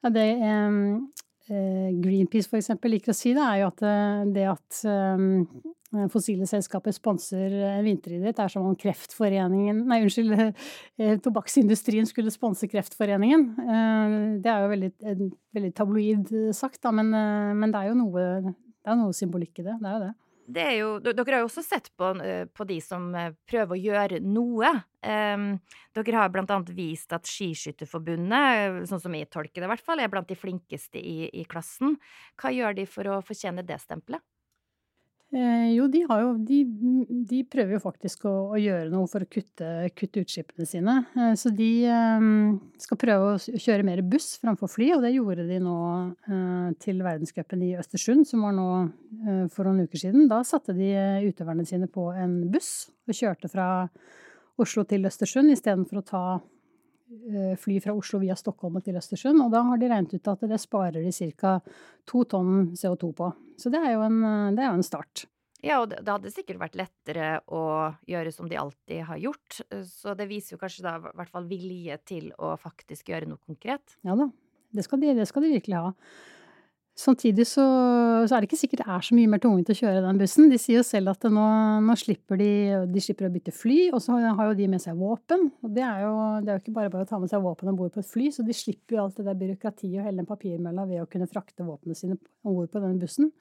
Ja, 0.05 0.11
det, 0.13 0.27
um, 0.43 1.07
Eh, 1.07 1.24
Greenpeace 1.45 2.49
for 2.49 2.57
eksempel 2.57 2.95
liker 2.95 3.13
å 3.13 3.15
si, 3.15 3.35
det 3.37 3.43
er 3.43 3.59
jo 3.61 3.69
at 3.69 3.83
eh, 3.85 4.23
det 4.33 4.45
at 4.49 4.79
eh, 4.89 6.07
fossile 6.11 6.47
selskaper 6.49 6.95
sponser 6.95 7.53
vinteridrett, 7.85 8.41
er 8.41 8.51
som 8.51 8.65
om 8.67 8.73
Kreftforeningen 8.79 9.83
Nei, 9.87 10.01
unnskyld, 10.03 10.33
tobakksindustrien 11.25 12.09
skulle 12.09 12.33
sponse 12.33 12.67
Kreftforeningen. 12.67 13.45
Det 14.43 14.51
er 14.51 14.65
jo 14.65 14.73
veldig, 14.73 14.91
veldig 15.55 15.71
tabloid 15.77 16.33
sagt, 16.57 16.81
da, 16.83 16.91
men, 16.91 17.13
men 17.55 17.71
det 17.71 17.79
er 17.79 17.93
jo 17.93 17.99
noe, 18.01 18.25
det 18.43 18.91
er 18.91 18.99
noe 18.99 19.15
symbolikk 19.15 19.61
i 19.61 19.67
det. 19.69 19.77
Det 19.79 19.87
er 19.87 19.95
jo 19.95 20.03
det 20.09 20.13
jo, 20.45 20.89
dere 21.01 21.23
har 21.33 21.41
jo 21.41 21.47
også 21.47 21.63
sett 21.65 21.89
på, 21.97 22.11
eh, 22.21 22.45
på, 22.45 22.67
de 22.69 22.77
som 22.83 23.07
eh, 23.17 23.33
prøver 23.49 23.73
å 23.73 23.81
gjøre 23.81 24.19
noe. 24.21 24.69
Um, 25.05 25.47
dere 25.97 26.19
har 26.19 26.29
blant 26.33 26.51
annet 26.53 26.69
vist 26.77 27.13
at 27.13 27.25
Skiskytterforbundet, 27.29 28.85
sånn 28.89 29.01
som 29.01 29.17
jeg 29.17 29.29
tolker 29.33 29.61
det 29.61 29.69
i 29.69 29.73
hvert 29.73 29.85
fall, 29.85 30.01
er 30.01 30.11
blant 30.13 30.29
de 30.29 30.37
flinkeste 30.37 31.01
i, 31.01 31.29
i 31.33 31.45
klassen. 31.49 31.97
Hva 32.41 32.53
gjør 32.53 32.77
de 32.77 32.85
for 32.89 33.09
å 33.09 33.21
fortjene 33.25 33.65
det 33.65 33.81
stempelet? 33.81 34.21
Eh, 35.35 35.73
jo, 35.75 35.89
de, 35.91 36.05
jo, 36.07 36.27
de, 36.47 36.57
de, 37.27 37.41
prøver 37.51 37.75
jo 37.75 37.81
faktisk 37.83 38.23
å, 38.29 38.33
å, 38.53 38.59
gjøre 38.59 38.87
noe 38.93 39.07
for 39.11 39.25
å 39.25 39.27
kutte, 39.27 39.67
kutte 39.97 40.21
utslippene 40.23 40.67
sine. 40.69 40.93
Eh, 41.11 41.33
så 41.35 41.51
de 41.51 41.67
eh, 41.91 42.27
skal 42.79 42.99
prøve 43.01 43.33
å 43.33 43.59
kjøre 43.59 43.83
mer 43.83 43.99
buss 44.07 44.37
framfor 44.39 44.71
fly, 44.71 44.93
og 44.95 45.03
det 45.03 45.11
gjorde 45.17 45.47
de 45.49 45.59
nå 45.63 45.75
til 46.81 47.03
verdenscupen 47.03 47.65
i 47.67 47.73
Østersund, 47.79 48.23
som 48.29 48.45
var 48.47 48.55
nå 48.55 48.69
for 49.51 49.67
noen 49.67 49.83
uker 49.89 50.05
siden. 50.05 50.29
Da 50.31 50.39
satte 50.47 50.75
de 50.77 50.93
utøverne 51.27 51.65
sine 51.67 51.89
på 51.91 52.07
en 52.15 52.37
buss 52.51 52.87
og 53.09 53.17
kjørte 53.17 53.51
fra 53.51 53.67
Oslo 54.61 54.85
til 54.87 55.07
Østersund 55.07 55.51
istedenfor 55.51 55.99
å 55.99 56.05
ta 56.07 56.25
fly 57.61 57.77
fra 57.83 57.93
Oslo 57.93 58.19
via 58.23 58.35
Stockholm 58.39 58.79
til 58.81 58.97
Østersund. 58.97 59.41
Og 59.43 59.53
da 59.53 59.61
har 59.67 59.79
de 59.81 59.89
regnet 59.91 60.17
ut 60.17 60.31
at 60.31 60.43
det 60.49 60.59
sparer 60.61 61.05
de 61.05 61.31
ca. 61.35 61.59
to 62.07 62.25
tonn 62.29 62.73
CO2 62.73 63.11
på. 63.15 63.31
Så 63.61 63.71
det 63.73 63.81
er 63.83 63.95
jo 63.95 64.03
en, 64.07 64.19
det 64.55 64.63
er 64.63 64.71
jo 64.71 64.79
en 64.79 64.85
start. 64.85 65.27
Ja, 65.65 65.79
og 65.81 65.89
det 65.89 66.05
hadde 66.05 66.29
sikkert 66.33 66.59
vært 66.61 66.75
lettere 66.77 67.39
å 67.49 67.63
gjøre 68.09 68.33
som 68.33 68.49
de 68.49 68.57
alltid 68.59 69.05
har 69.07 69.17
gjort. 69.21 69.61
Så 69.89 70.13
det 70.17 70.27
viser 70.29 70.55
jo 70.55 70.61
kanskje 70.61 70.85
da 70.85 70.97
i 70.99 71.13
hvert 71.17 71.31
fall 71.33 71.47
vilje 71.49 71.97
til 72.05 72.29
å 72.37 72.53
faktisk 72.61 73.09
gjøre 73.09 73.29
noe 73.31 73.41
konkret. 73.41 73.97
Ja 74.05 74.17
da, 74.19 74.29
det 74.75 74.85
skal 74.85 75.01
de, 75.01 75.15
det 75.17 75.25
skal 75.29 75.45
de 75.45 75.53
virkelig 75.55 75.81
ha. 75.81 75.93
Samtidig 76.95 77.43
så, 77.49 77.63
så, 78.23 78.37
er 78.37 78.39
det 78.39 78.47
ikke 78.47 78.59
sikkert 78.61 78.85
det 78.85 78.93
er 78.95 79.03
så 79.03 79.15
mye 79.17 79.27
mer 79.27 79.41
tungvint 79.43 79.67
å 79.67 79.75
kjøre 79.75 80.03
den 80.05 80.19
bussen. 80.21 80.47
De 80.47 80.59
sier 80.61 80.79
jo 80.79 80.85
selv 80.87 81.11
at 81.11 81.25
nå, 81.27 81.47
nå 81.83 81.95
slipper 81.99 82.39
de, 82.39 82.51
de 82.87 83.03
slipper 83.03 83.27
å 83.27 83.33
bytte 83.33 83.51
fly, 83.51 83.89
og 83.89 83.99
så 84.03 84.15
har 84.23 84.47
jo 84.47 84.55
de 84.55 84.69
med 84.71 84.79
seg 84.79 84.95
våpen. 84.95 85.49
Og 85.59 85.73
det 85.75 85.83
er 85.83 86.05
jo, 86.05 86.13
det 86.39 86.53
er 86.53 86.55
jo 86.55 86.63
ikke 86.63 86.75
bare 86.77 86.93
bare 86.93 87.03
å 87.03 87.09
ta 87.09 87.19
med 87.19 87.33
seg 87.33 87.43
våpen 87.43 87.73
om 87.73 87.79
bord 87.81 87.91
på 87.91 87.99
et 87.99 88.11
fly, 88.13 88.29
så 88.31 88.47
de 88.47 88.55
slipper 88.55 88.95
jo 88.95 89.03
alt 89.03 89.19
det 89.19 89.27
der 89.27 89.41
byråkratiet 89.41 89.97
og 89.99 90.07
hele 90.07 90.21
den 90.21 90.29
papirmølla 90.29 90.87
ved 90.87 91.03
å 91.03 91.09
kunne 91.11 91.27
frakte 91.27 91.67
våpnene 91.67 91.99
sine 91.99 92.15
om 92.15 92.55
bord 92.61 92.71
på 92.71 92.79
denne 92.79 93.03
bussen. 93.03 93.33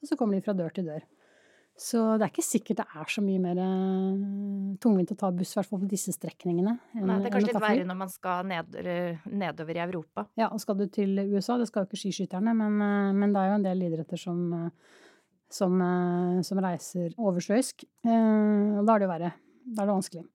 Og 0.00 0.12
så 0.12 0.16
kommer 0.20 0.38
de 0.38 0.46
fra 0.46 0.54
dør 0.54 0.70
til 0.78 0.86
dør. 0.92 1.02
Så 1.80 2.00
det 2.20 2.26
er 2.26 2.32
ikke 2.32 2.44
sikkert 2.44 2.82
det 2.82 2.84
er 3.00 3.08
så 3.08 3.22
mye 3.24 3.40
mer 3.40 3.58
tungvint 4.82 5.14
å 5.14 5.16
ta 5.18 5.30
buss, 5.32 5.54
i 5.54 5.58
hvert 5.58 5.70
fall 5.70 5.80
på 5.80 5.88
disse 5.88 6.12
strekningene. 6.12 6.74
Nei, 6.98 7.16
det 7.22 7.30
er 7.30 7.32
kanskje 7.32 7.54
litt 7.54 7.64
verre 7.64 7.86
når 7.88 7.98
man 8.02 8.10
skal 8.12 8.50
ned, 8.50 8.76
nedover 9.32 9.78
i 9.78 9.82
Europa. 9.86 10.26
Ja, 10.40 10.50
og 10.52 10.60
skal 10.60 10.76
du 10.76 10.84
til 10.92 11.16
USA, 11.30 11.56
det 11.56 11.70
skal 11.70 11.86
jo 11.86 11.88
ikke 11.88 12.02
skiskytterne, 12.02 12.52
men, 12.58 12.76
men 13.16 13.32
det 13.32 13.40
er 13.40 13.48
jo 13.48 13.60
en 13.62 13.64
del 13.64 13.86
idretter 13.88 14.20
som, 14.20 14.42
som, 15.48 15.80
som 16.44 16.60
reiser 16.66 17.16
oversjøisk. 17.16 17.86
Og 18.04 18.84
da 18.84 18.92
er 18.92 19.00
det 19.00 19.08
jo 19.08 19.14
verre. 19.14 19.32
Da 19.70 19.80
er 19.80 19.88
det 19.88 19.96
vanskelig. 19.96 20.26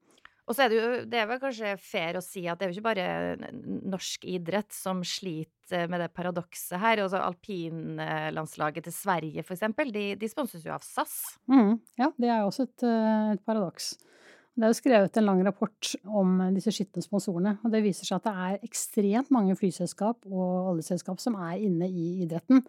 Og 0.46 0.54
så 0.54 0.64
er 0.64 0.70
det 0.70 0.78
jo 0.78 0.88
Det 1.10 1.20
er 1.20 1.28
vel 1.30 1.42
kanskje 1.42 1.74
fair 1.82 2.18
å 2.18 2.24
si 2.24 2.44
at 2.46 2.58
det 2.58 2.66
er 2.66 2.72
jo 2.72 2.78
ikke 2.78 2.88
bare 2.88 3.52
norsk 3.90 4.26
idrett 4.30 4.74
som 4.74 5.02
sliter 5.06 5.88
med 5.90 6.04
det 6.04 6.12
paradokset 6.14 6.78
her. 6.78 7.02
Altså 7.02 7.22
alpinlandslaget 7.22 8.86
til 8.86 8.94
Sverige, 8.94 9.46
for 9.46 9.56
eksempel, 9.56 9.90
de, 9.94 10.08
de 10.18 10.30
sponses 10.30 10.66
jo 10.66 10.74
av 10.74 10.84
SAS. 10.86 11.16
Mm, 11.50 11.78
ja, 11.98 12.12
det 12.14 12.30
er 12.30 12.44
jo 12.44 12.52
også 12.52 12.68
et, 12.68 12.86
eh, 12.86 13.32
et 13.34 13.42
paradoks. 13.48 13.96
Det 14.56 14.64
er 14.64 14.70
jo 14.72 14.78
skrevet 14.78 15.18
en 15.20 15.26
lang 15.26 15.42
rapport 15.44 15.88
om 16.08 16.38
disse 16.54 16.72
skitne 16.72 17.02
sponsorene, 17.04 17.58
og 17.60 17.74
det 17.74 17.82
viser 17.84 18.08
seg 18.08 18.22
at 18.22 18.28
det 18.28 18.44
er 18.46 18.62
ekstremt 18.64 19.34
mange 19.34 19.56
flyselskap 19.58 20.24
og 20.30 20.70
oljeselskap 20.70 21.20
som 21.20 21.36
er 21.44 21.58
inne 21.66 21.90
i 21.90 22.06
idretten. 22.24 22.62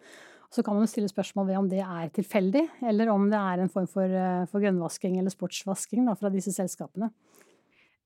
Så 0.52 0.64
kan 0.64 0.76
man 0.76 0.88
stille 0.88 1.08
spørsmål 1.08 1.48
ved 1.48 1.60
om 1.60 1.70
det 1.70 1.80
er 1.84 2.10
tilfeldig, 2.12 2.66
eller 2.90 3.08
om 3.12 3.30
det 3.32 3.40
er 3.40 3.62
en 3.62 3.72
form 3.72 3.88
for, 3.88 4.04
eh, 4.04 4.44
for 4.50 4.60
grønnvasking 4.60 5.16
eller 5.16 5.32
sportsvasking 5.32 6.04
da, 6.08 6.16
fra 6.18 6.32
disse 6.32 6.52
selskapene. 6.52 7.08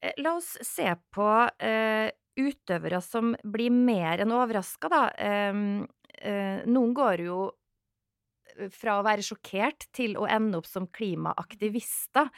Eh, 0.02 0.12
la 0.22 0.34
oss 0.34 0.58
se 0.60 0.88
på 1.14 1.30
uh, 1.48 2.08
utøvere 2.36 3.00
som 3.04 3.34
blir 3.44 3.72
mer 3.72 4.22
enn 4.24 4.34
overraska, 4.34 4.90
da. 4.90 5.02
Uh, 5.14 5.82
uh, 6.26 6.62
noen 6.66 6.94
går 6.96 7.26
jo 7.28 7.42
fra 8.74 8.98
å 8.98 9.04
være 9.06 9.24
sjokkert 9.24 9.86
til 9.96 10.18
å 10.20 10.26
ende 10.28 10.58
opp 10.58 10.66
som 10.68 10.84
klimaaktivister. 10.92 12.28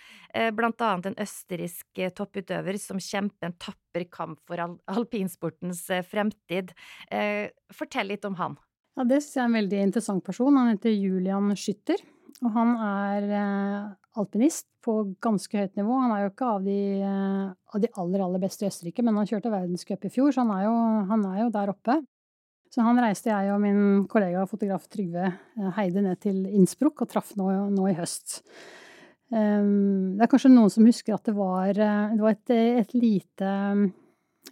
Blant 0.55 0.85
annet 0.87 1.09
en 1.11 1.17
østerriksk 1.25 1.99
topputøver 2.15 2.79
som 2.79 3.01
kjemper 3.03 3.49
en 3.49 3.57
tapper 3.59 4.05
kamp 4.15 4.39
for 4.47 4.63
al 4.63 4.77
alpinsportens 4.95 5.83
fremtid. 6.07 6.71
Fortell 7.75 8.13
litt 8.13 8.31
om 8.31 8.39
han. 8.39 8.55
Ja, 8.95 9.09
Det 9.11 9.25
syns 9.25 9.35
jeg 9.35 9.43
er 9.43 9.51
en 9.51 9.59
veldig 9.59 9.83
interessant 9.89 10.25
person. 10.31 10.55
Han 10.55 10.71
heter 10.71 10.95
Julian 10.95 11.51
Skytter. 11.59 11.99
Og 12.43 12.51
han 12.55 12.73
er 12.83 13.29
alpinist 14.19 14.67
på 14.85 14.97
ganske 15.23 15.59
høyt 15.59 15.79
nivå. 15.79 15.97
Han 16.05 16.13
er 16.15 16.25
jo 16.25 16.33
ikke 16.33 16.51
av 16.57 16.67
de, 16.67 16.81
eh, 17.03 17.47
av 17.75 17.83
de 17.83 17.91
aller, 18.01 18.25
aller 18.25 18.43
beste 18.43 18.65
i 18.65 18.71
Østerrike, 18.71 19.03
men 19.03 19.17
han 19.19 19.29
kjørte 19.29 19.53
verdenscup 19.53 20.05
i 20.05 20.13
fjor, 20.13 20.31
så 20.33 20.45
han 20.45 20.53
er, 20.55 20.67
jo, 20.67 20.77
han 21.11 21.25
er, 21.31 21.41
jo, 21.43 21.49
der 21.55 21.73
oppe. 21.73 21.99
Så 22.75 22.83
han 22.83 22.99
reiste 22.99 23.31
jeg 23.31 23.53
og 23.55 23.61
min 23.63 23.83
kollega 24.11 24.45
fotograf 24.51 24.89
Trygve 24.91 25.29
eh, 25.31 25.69
Heide 25.79 26.05
ned 26.05 26.21
til 26.23 26.45
Innsbruck 26.47 27.05
og 27.05 27.11
traff 27.11 27.35
nå, 27.39 27.51
nå 27.75 27.91
i 27.91 27.99
høst. 27.99 28.41
Um, 29.35 30.15
det 30.15 30.27
er 30.27 30.31
kanskje 30.31 30.53
noen 30.53 30.71
som 30.71 30.87
husker 30.87 31.17
at 31.17 31.27
det 31.27 31.35
var, 31.35 31.71
eh, 31.73 32.15
det 32.15 32.23
var 32.23 32.35
et, 32.37 32.51
et, 32.85 32.93
lite 32.95 33.53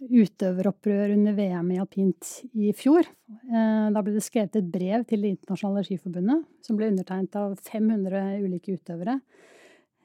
utøveropprør 0.01 1.13
under 1.13 1.35
VM 1.37 1.71
i 1.73 1.79
alpint 1.81 2.29
i 2.57 2.71
fjor. 2.75 3.07
Da 3.51 4.01
ble 4.01 4.15
det 4.15 4.23
skrevet 4.25 4.57
et 4.57 4.69
brev 4.73 5.05
til 5.09 5.23
Det 5.23 5.33
internasjonale 5.35 5.85
skiforbundet, 5.87 6.45
som 6.65 6.79
ble 6.79 6.89
undertegnet 6.91 7.37
av 7.39 7.55
500 7.61 8.41
ulike 8.43 8.77
utøvere. 8.77 9.19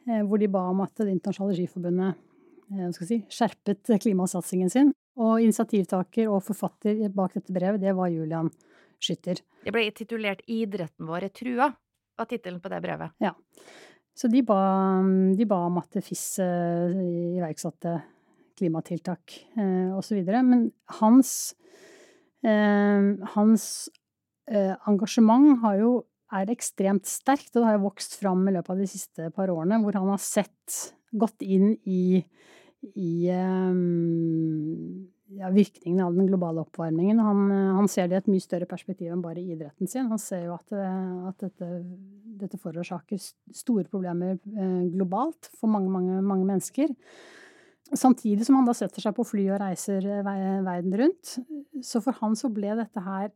Eh, 0.08 0.22
hvor 0.24 0.40
de 0.40 0.48
ba 0.48 0.64
om 0.70 0.80
at 0.84 0.94
Det 0.96 1.12
internasjonale 1.12 1.56
skiforbundet 1.58 2.14
eh, 2.72 2.90
si, 2.96 3.20
skjerpet 3.28 3.92
klimasatsingen 4.04 4.72
sin. 4.72 4.94
Og 5.18 5.42
initiativtaker 5.42 6.30
og 6.30 6.44
forfatter 6.46 7.08
bak 7.10 7.34
dette 7.34 7.52
brevet, 7.52 7.82
det 7.82 7.94
var 7.96 8.12
Julian 8.12 8.50
Skytter. 9.02 9.40
Det 9.64 9.74
ble 9.74 9.90
titulert 9.90 10.44
'Idretten 10.46 11.06
vår 11.06 11.26
er 11.26 11.32
trua', 11.34 11.72
var 12.18 12.26
tittelen 12.26 12.60
på 12.60 12.70
det 12.70 12.82
brevet. 12.82 13.10
Ja. 13.18 13.34
Så 14.14 14.30
de 14.30 14.42
ba, 14.42 15.02
de 15.34 15.44
ba 15.46 15.58
om 15.66 15.78
at 15.78 15.98
FIS 16.02 16.38
iverksatte 16.42 18.00
klimatiltak 18.58 19.38
eh, 19.58 19.94
osv. 19.96 20.20
Men 20.26 20.68
hans, 21.00 21.32
uh, 22.46 23.14
hans 23.34 23.64
uh, 24.50 24.74
engasjement 24.90 25.64
jo 25.78 25.92
er 26.34 26.50
ekstremt 26.52 27.08
sterkt, 27.08 27.54
og 27.54 27.62
det 27.62 27.68
har 27.70 27.78
jo 27.78 27.86
vokst 27.86 28.18
fram 28.20 28.42
i 28.48 28.56
løpet 28.56 28.74
av 28.74 28.82
de 28.82 28.88
siste 28.90 29.30
par 29.36 29.52
årene, 29.52 29.80
hvor 29.80 29.96
han 29.96 30.10
har 30.12 30.20
sett, 30.20 30.80
gått 31.08 31.40
inn 31.40 31.70
i, 31.88 32.18
i 33.00 33.12
um, 33.32 35.06
ja, 35.36 35.50
virkningene 35.52 36.04
av 36.04 36.14
den 36.16 36.28
globale 36.28 36.62
oppvarmingen. 36.64 37.20
Han, 37.20 37.50
han, 37.78 37.88
ser 37.90 38.08
det 38.08 38.16
i 38.16 38.20
et 38.22 38.30
mye 38.32 38.44
større 38.44 38.68
perspektiv 38.68 39.12
enn 39.12 39.24
bare 39.24 39.42
idretten 39.42 39.90
sin. 39.90 40.08
Han 40.12 40.20
ser 40.20 40.46
jo 40.46 40.54
at, 40.56 40.72
at 41.30 41.46
dette, 41.46 41.70
dette, 42.42 42.60
forårsaker 42.62 43.20
store 43.20 43.86
problemer 43.90 44.36
eh, 44.36 44.84
globalt 44.94 45.50
for 45.58 45.70
mange, 45.72 45.90
mange, 45.92 46.20
mange 46.24 46.48
mennesker. 46.48 46.92
Samtidig 47.96 48.44
som 48.44 48.58
han 48.58 48.66
da 48.68 48.74
setter 48.76 49.00
seg 49.00 49.14
på 49.16 49.24
fly 49.24 49.46
og 49.54 49.62
reiser 49.62 50.04
verden 50.24 50.96
rundt. 51.00 51.38
Så 51.84 52.02
for 52.04 52.16
han 52.20 52.34
så 52.36 52.50
ble 52.52 52.74
dette 52.76 53.00
her 53.00 53.30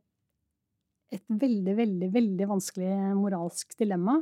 et 1.13 1.23
veldig, 1.29 1.73
veldig, 1.77 2.09
veldig 2.13 2.49
vanskelig 2.49 2.91
moralsk 3.17 3.75
dilemma. 3.79 4.19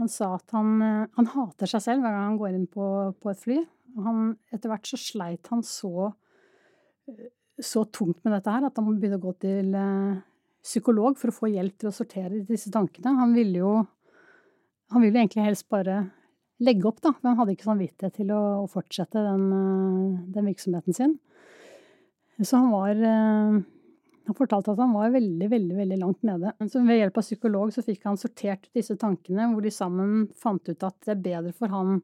Han 0.00 0.08
sa 0.08 0.34
at 0.36 0.54
han, 0.56 0.80
eh, 0.84 1.10
han 1.16 1.28
hater 1.34 1.68
seg 1.68 1.84
selv 1.84 2.04
hver 2.04 2.14
gang 2.14 2.26
han 2.30 2.40
går 2.40 2.56
inn 2.56 2.66
på, 2.70 2.86
på 3.20 3.32
et 3.32 3.42
fly. 3.42 3.58
Han, 4.04 4.34
etter 4.54 4.72
hvert 4.72 4.88
så 4.88 4.98
sleit 5.00 5.50
han 5.52 5.64
så, 5.66 6.10
eh, 7.10 7.30
så 7.60 7.84
tungt 7.92 8.22
med 8.24 8.36
dette 8.36 8.54
her 8.54 8.68
at 8.68 8.78
han 8.78 8.86
må 8.86 8.96
begynne 8.96 9.20
å 9.20 9.24
gå 9.24 9.34
til 9.42 9.74
eh, 9.76 10.20
psykolog 10.64 11.18
for 11.20 11.32
å 11.32 11.36
få 11.36 11.50
hjelp 11.52 11.80
til 11.80 11.90
å 11.90 11.96
sortere 11.96 12.44
disse 12.48 12.72
tankene. 12.72 13.16
Han 13.20 13.36
ville 13.36 13.64
jo 13.64 13.74
han 14.90 15.04
ville 15.04 15.20
egentlig 15.20 15.44
helst 15.46 15.68
bare 15.70 16.00
legge 16.60 16.88
opp, 16.90 17.00
da, 17.04 17.14
men 17.18 17.32
han 17.32 17.40
hadde 17.40 17.56
ikke 17.56 17.68
samvittighet 17.68 18.16
til 18.20 18.32
å, 18.36 18.40
å 18.62 18.70
fortsette 18.70 19.22
den, 19.24 19.44
den, 20.32 20.48
virksomheten 20.50 20.96
sin. 20.96 21.18
Så 22.40 22.60
han 22.60 22.70
var 22.72 23.00
han 24.30 24.36
fortalte 24.38 24.70
at 24.70 24.78
han 24.78 24.94
var 24.94 25.10
veldig, 25.10 25.48
veldig 25.50 25.76
veldig 25.76 25.98
langt 25.98 26.22
nede. 26.26 26.52
Så 26.70 26.82
ved 26.86 27.00
hjelp 27.00 27.18
av 27.18 27.24
psykolog 27.26 27.72
så 27.74 27.82
fikk 27.82 28.04
han 28.06 28.18
sortert 28.20 28.68
disse 28.76 28.94
tankene, 29.00 29.48
hvor 29.50 29.64
de 29.64 29.72
sammen 29.74 30.28
fant 30.38 30.70
ut 30.70 30.86
at 30.86 30.98
det 31.06 31.16
er 31.16 31.24
bedre 31.24 31.54
for 31.56 31.72
han 31.72 31.98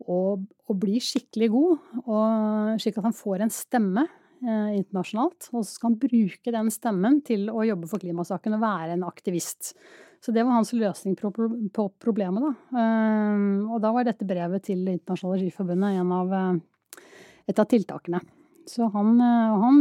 å, 0.00 0.20
å 0.38 0.76
bli 0.78 1.00
skikkelig 1.02 1.50
god, 1.52 1.88
og, 2.04 2.76
slik 2.80 3.00
at 3.00 3.08
han 3.08 3.16
får 3.16 3.44
en 3.44 3.52
stemme 3.52 4.06
eh, 4.06 4.76
internasjonalt. 4.78 5.50
Og 5.52 5.64
så 5.64 5.74
skal 5.74 5.90
han 5.90 5.98
bruke 6.04 6.54
den 6.54 6.70
stemmen 6.72 7.18
til 7.26 7.50
å 7.52 7.66
jobbe 7.66 7.90
for 7.90 8.02
klimasaken 8.02 8.56
og 8.56 8.64
være 8.64 8.94
en 8.96 9.08
aktivist. 9.08 9.74
Så 10.20 10.32
det 10.36 10.42
var 10.44 10.58
hans 10.58 10.72
løsning 10.76 11.14
på, 11.16 11.86
problemet, 12.02 12.44
da. 12.44 12.80
Eh, 12.80 13.44
og 13.72 13.80
da 13.80 13.92
var 13.94 14.04
dette 14.04 14.28
brevet 14.28 14.66
til 14.68 14.82
Det 14.84 14.98
internasjonale 14.98 15.40
skiforbundet 15.40 15.96
en 15.96 16.12
av, 16.12 16.34
eh, 16.36 17.04
et 17.48 17.58
av 17.58 17.68
tiltakene. 17.70 18.20
Så 18.68 18.90
han, 18.92 19.14
eh, 19.16 19.60
han, 19.64 19.78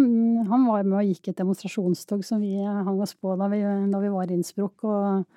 han, 0.47 0.65
var 0.65 0.85
med 0.87 0.99
og 1.01 1.09
gikk 1.11 1.27
et 1.27 1.41
demonstrasjonstog 1.41 2.23
som 2.23 2.39
vi 2.39 2.53
eh, 2.55 2.83
hang 2.87 3.01
oss 3.03 3.17
på 3.19 3.35
da 3.35 3.49
vi, 3.51 3.59
da 3.91 3.99
vi 3.99 4.13
var 4.13 4.31
i 4.31 4.37
Innsbruck. 4.37 4.85
Og, 4.87 5.27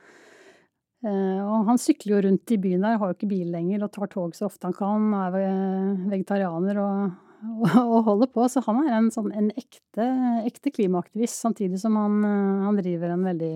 og, 1.02 1.58
han 1.66 1.82
sykler 1.82 2.14
jo 2.14 2.22
rundt 2.28 2.54
i 2.54 2.60
byen 2.62 2.86
der, 2.86 3.00
har 3.02 3.10
jo 3.10 3.18
ikke 3.18 3.32
bil 3.32 3.50
lenger 3.50 3.82
og 3.82 3.90
tar 3.90 4.06
tog 4.12 4.38
så 4.38 4.46
ofte 4.46 4.70
han 4.70 4.78
kan. 4.78 5.10
Er 5.18 5.34
vegetarianer 6.14 6.78
og, 6.78 7.18
og, 7.56 7.76
og 7.82 7.98
holder 8.06 8.30
på. 8.38 8.46
Så 8.46 8.62
han 8.68 8.84
er 8.86 9.00
en, 9.00 9.10
sånn, 9.10 9.34
en 9.34 9.50
ekte, 9.50 10.06
ekte, 10.46 10.70
klimaaktivist, 10.78 11.42
samtidig 11.42 11.82
som 11.82 11.98
han, 11.98 12.22
han 12.68 12.78
driver 12.78 13.16
en 13.16 13.30
veldig 13.32 13.52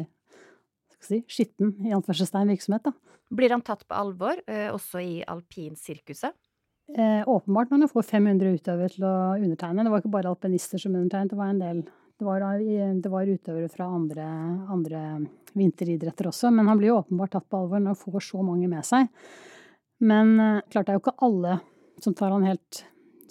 si, 1.04 1.22
skitten 1.28 1.74
i 1.86 1.94
anførselstegn 1.96 2.52
virksomhet. 2.54 2.88
Da. 2.88 3.20
Blir 3.36 3.52
han 3.54 3.64
tatt 3.66 3.82
på 3.88 3.96
alvor, 3.98 4.38
også 4.72 5.02
i 5.02 5.14
alpinsirkuset? 5.26 6.36
Eh, 6.94 7.28
åpenbart 7.28 7.70
når 7.70 7.78
man 7.78 7.90
får 7.90 8.04
500 8.06 8.52
utøvere 8.60 8.92
til 8.94 9.04
å 9.06 9.14
undertegne. 9.34 9.82
Det 9.82 9.90
var 9.90 10.02
ikke 10.02 10.12
bare 10.14 10.30
alpinister 10.30 10.78
som 10.78 10.94
undertegnet, 10.94 11.32
det 11.32 11.38
var 11.40 11.50
en 11.50 11.62
del 11.62 11.86
det 12.16 12.24
var, 12.24 12.40
det 12.40 13.10
var 13.12 13.28
utøvere 13.28 13.68
fra 13.68 13.90
andre, 13.92 14.26
andre, 14.72 15.00
vinteridretter 15.52 16.30
også. 16.30 16.48
Men 16.54 16.70
han 16.70 16.78
blir 16.78 16.94
jo 16.94 17.00
åpenbart 17.02 17.34
tatt 17.34 17.48
på 17.50 17.58
alvor 17.58 17.82
når 17.82 17.92
han 17.92 17.98
får 18.00 18.24
så 18.24 18.44
mange 18.44 18.70
med 18.70 18.86
seg. 18.86 19.10
Men 20.00 20.38
eh, 20.40 20.62
klart 20.70 20.86
det 20.86 20.94
er 20.94 21.00
jo 21.00 21.02
ikke 21.02 21.26
alle 21.26 21.58
som 22.00 22.14
tar 22.16 22.32
han 22.32 22.46
helt 22.46 22.80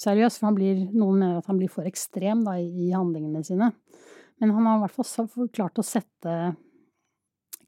seriøst, 0.01 0.41
for 0.43 0.57
blir, 0.57 0.83
noen 0.91 1.21
mener 1.21 1.39
at 1.39 1.47
han 1.47 1.57
blir 1.61 1.71
for 1.71 1.87
ekstrem 1.87 2.43
da, 2.43 2.57
i 2.59 2.91
handlingene 2.91 3.41
sine. 3.47 3.71
Men 4.43 4.51
han 4.51 4.67
har 4.67 4.81
i 4.81 4.83
hvert 4.83 4.97
fall 4.99 5.49
klart 5.55 5.79
å 5.79 5.85
sette 5.85 6.35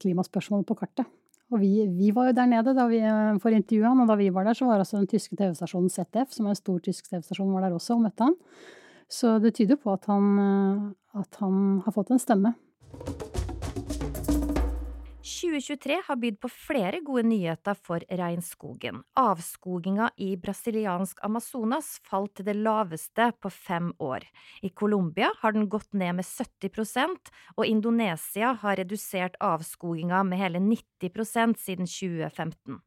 klimaspørsmålet 0.02 0.68
på 0.70 0.78
kartet. 0.80 1.08
Og 1.48 1.62
vi, 1.62 1.86
vi, 1.88 2.10
var 2.12 2.30
jo 2.30 2.36
der 2.36 2.50
nede 2.52 2.74
da 2.76 2.88
vi, 2.92 3.00
eh, 3.00 3.38
for 3.44 3.56
intervjuet 3.56 3.88
han, 3.88 4.02
og 4.04 4.10
da 4.10 4.18
vi 4.20 4.28
var 4.36 4.48
der, 4.48 4.58
så 4.58 4.68
var 4.68 4.84
altså 4.84 5.00
den 5.00 5.08
tyske 5.08 5.38
TV-stasjonen 5.40 5.92
ZDF, 5.94 6.34
som 6.36 6.48
er 6.48 6.56
en 6.56 6.60
stor 6.60 6.82
tysk 6.84 7.08
TV-stasjon, 7.08 7.54
var 7.56 7.64
der 7.64 7.78
også 7.78 7.96
og 7.96 8.04
møtte 8.04 8.28
han. 8.28 8.36
Så 9.08 9.38
det 9.40 9.54
tyder 9.56 9.80
på 9.80 9.94
at 9.96 10.10
han, 10.12 10.34
eh, 10.44 11.22
at 11.24 11.40
han 11.40 11.82
har 11.86 11.96
fått 11.96 12.12
en 12.12 12.24
stemme. 12.24 12.54
2023 15.28 15.98
har 16.08 16.20
bydd 16.22 16.40
på 16.40 16.50
flere 16.50 17.02
gode 17.06 17.26
nyheter 17.28 17.76
for 17.76 18.04
regnskogen. 18.20 19.02
Avskoginga 19.20 20.10
i 20.24 20.30
brasiliansk 20.40 21.20
Amazonas 21.28 21.98
falt 22.08 22.38
til 22.38 22.48
det 22.48 22.56
laveste 22.56 23.30
på 23.42 23.52
fem 23.52 23.92
år. 24.00 24.24
I 24.64 24.70
Colombia 24.70 25.34
har 25.42 25.56
den 25.58 25.68
gått 25.70 25.92
ned 25.92 26.22
med 26.22 26.26
70% 26.26 27.32
og 27.58 27.66
Indonesia 27.66 28.54
har 28.62 28.80
redusert 28.80 29.36
avskoginga 29.44 30.24
med 30.24 30.42
hele 30.42 30.64
90% 30.64 31.60
siden 31.60 31.92
2015. 31.92 32.80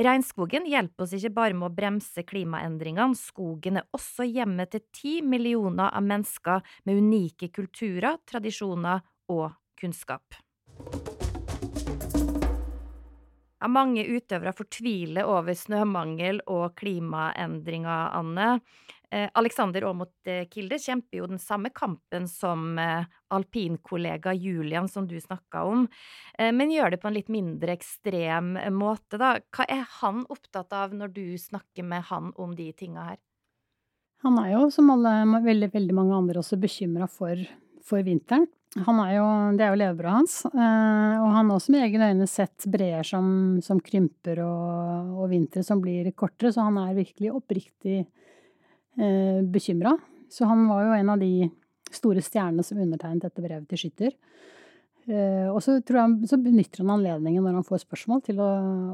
Regnskogen 0.00 0.64
hjelper 0.68 1.04
oss 1.04 1.12
ikke 1.16 1.34
bare 1.36 1.56
med 1.56 1.68
å 1.68 1.76
bremse 1.76 2.24
klimaendringene, 2.24 3.18
skogen 3.18 3.82
er 3.82 3.88
også 3.96 4.24
hjemmet 4.24 4.72
til 4.72 4.84
ti 4.96 5.14
millioner 5.20 5.92
av 5.92 6.08
mennesker 6.08 6.64
med 6.88 7.04
unike 7.04 7.52
kulturer, 7.52 8.16
tradisjoner 8.24 9.04
og 9.32 9.50
kunnskap. 9.76 10.45
Mange 13.72 14.04
utøvere 14.06 14.54
fortviler 14.56 15.26
over 15.28 15.56
snømangel 15.56 16.42
og 16.52 16.76
klimaendringer, 16.78 18.12
Anne. 18.16 18.60
Eh, 19.10 19.30
Alexander 19.38 19.84
Aamodt 19.86 20.26
eh, 20.26 20.46
Kilde 20.50 20.78
kjemper 20.82 21.20
jo 21.20 21.28
den 21.30 21.38
samme 21.38 21.70
kampen 21.74 22.26
som 22.28 22.74
eh, 22.82 23.06
alpinkollega 23.30 24.34
Julian, 24.34 24.88
som 24.90 25.06
du 25.06 25.14
snakka 25.20 25.62
om, 25.66 25.86
men 26.38 26.70
gjør 26.70 26.92
det 26.92 26.98
på 27.02 27.08
en 27.08 27.16
litt 27.16 27.30
mindre 27.32 27.74
ekstrem 27.74 28.52
måte, 28.76 29.18
da. 29.18 29.32
Hva 29.50 29.66
er 29.72 29.82
han 29.98 30.20
opptatt 30.30 30.74
av 30.76 30.94
når 30.94 31.10
du 31.16 31.24
snakker 31.40 31.86
med 31.86 32.06
han 32.10 32.30
om 32.38 32.54
de 32.54 32.68
tinga 32.76 33.08
her? 33.08 33.18
Han 34.22 34.38
er 34.42 34.52
jo, 34.52 34.60
som 34.74 34.92
alle, 34.94 35.16
veldig, 35.42 35.72
veldig 35.74 35.96
mange 35.96 36.14
andre, 36.14 36.38
også 36.42 36.58
bekymra 36.62 37.10
for, 37.10 37.42
for 37.82 38.06
vinteren. 38.06 38.46
Han 38.84 38.98
er 39.00 39.12
jo, 39.14 39.26
det 39.56 39.64
er 39.64 39.70
jo 39.72 39.78
levebrødet 39.80 40.12
hans. 40.18 40.34
Eh, 40.50 41.14
og 41.22 41.30
han 41.32 41.48
har 41.48 41.54
også 41.54 41.72
med 41.72 41.86
egne 41.86 42.10
øyne 42.12 42.26
sett 42.28 42.66
breer 42.68 43.06
som, 43.08 43.28
som 43.64 43.80
krymper 43.80 44.42
og, 44.44 45.14
og 45.22 45.30
vintre 45.32 45.62
som 45.64 45.80
blir 45.80 46.10
kortere, 46.12 46.52
så 46.52 46.66
han 46.66 46.76
er 46.82 46.98
virkelig 46.98 47.32
oppriktig 47.38 48.02
eh, 48.02 49.38
bekymra. 49.48 49.94
Så 50.28 50.48
han 50.50 50.66
var 50.68 50.84
jo 50.84 50.96
en 50.98 51.12
av 51.14 51.22
de 51.22 51.48
store 51.94 52.20
stjernene 52.24 52.64
som 52.66 52.80
undertegnet 52.82 53.24
dette 53.24 53.44
brevet 53.44 53.64
til 53.70 53.80
Skytter. 53.80 54.12
Eh, 55.06 55.46
og 55.48 55.62
så, 55.64 55.78
tror 55.86 56.02
jeg, 56.02 56.28
så 56.28 56.38
benytter 56.42 56.82
han 56.82 56.96
anledningen 56.98 57.46
når 57.46 57.60
han 57.60 57.68
får 57.68 57.84
spørsmål, 57.86 58.20
til 58.26 58.42
å, 58.44 58.50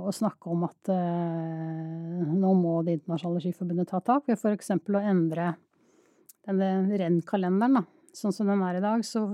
å 0.06 0.14
snakke 0.14 0.52
om 0.52 0.62
at 0.68 0.92
eh, 0.92 2.30
nå 2.36 2.52
må 2.58 2.76
Det 2.86 3.00
internasjonale 3.00 3.42
skiforbundet 3.42 3.90
ta 3.90 4.02
tak 4.04 4.30
ved 4.30 4.38
f.eks. 4.38 4.76
å 4.78 5.02
endre 5.02 5.54
denne 6.46 7.00
rennkalenderen. 7.02 7.80
da 7.80 8.01
sånn 8.16 8.34
som 8.34 8.48
den 8.50 8.62
er 8.64 8.78
i 8.78 8.84
dag, 8.84 9.04
så, 9.06 9.24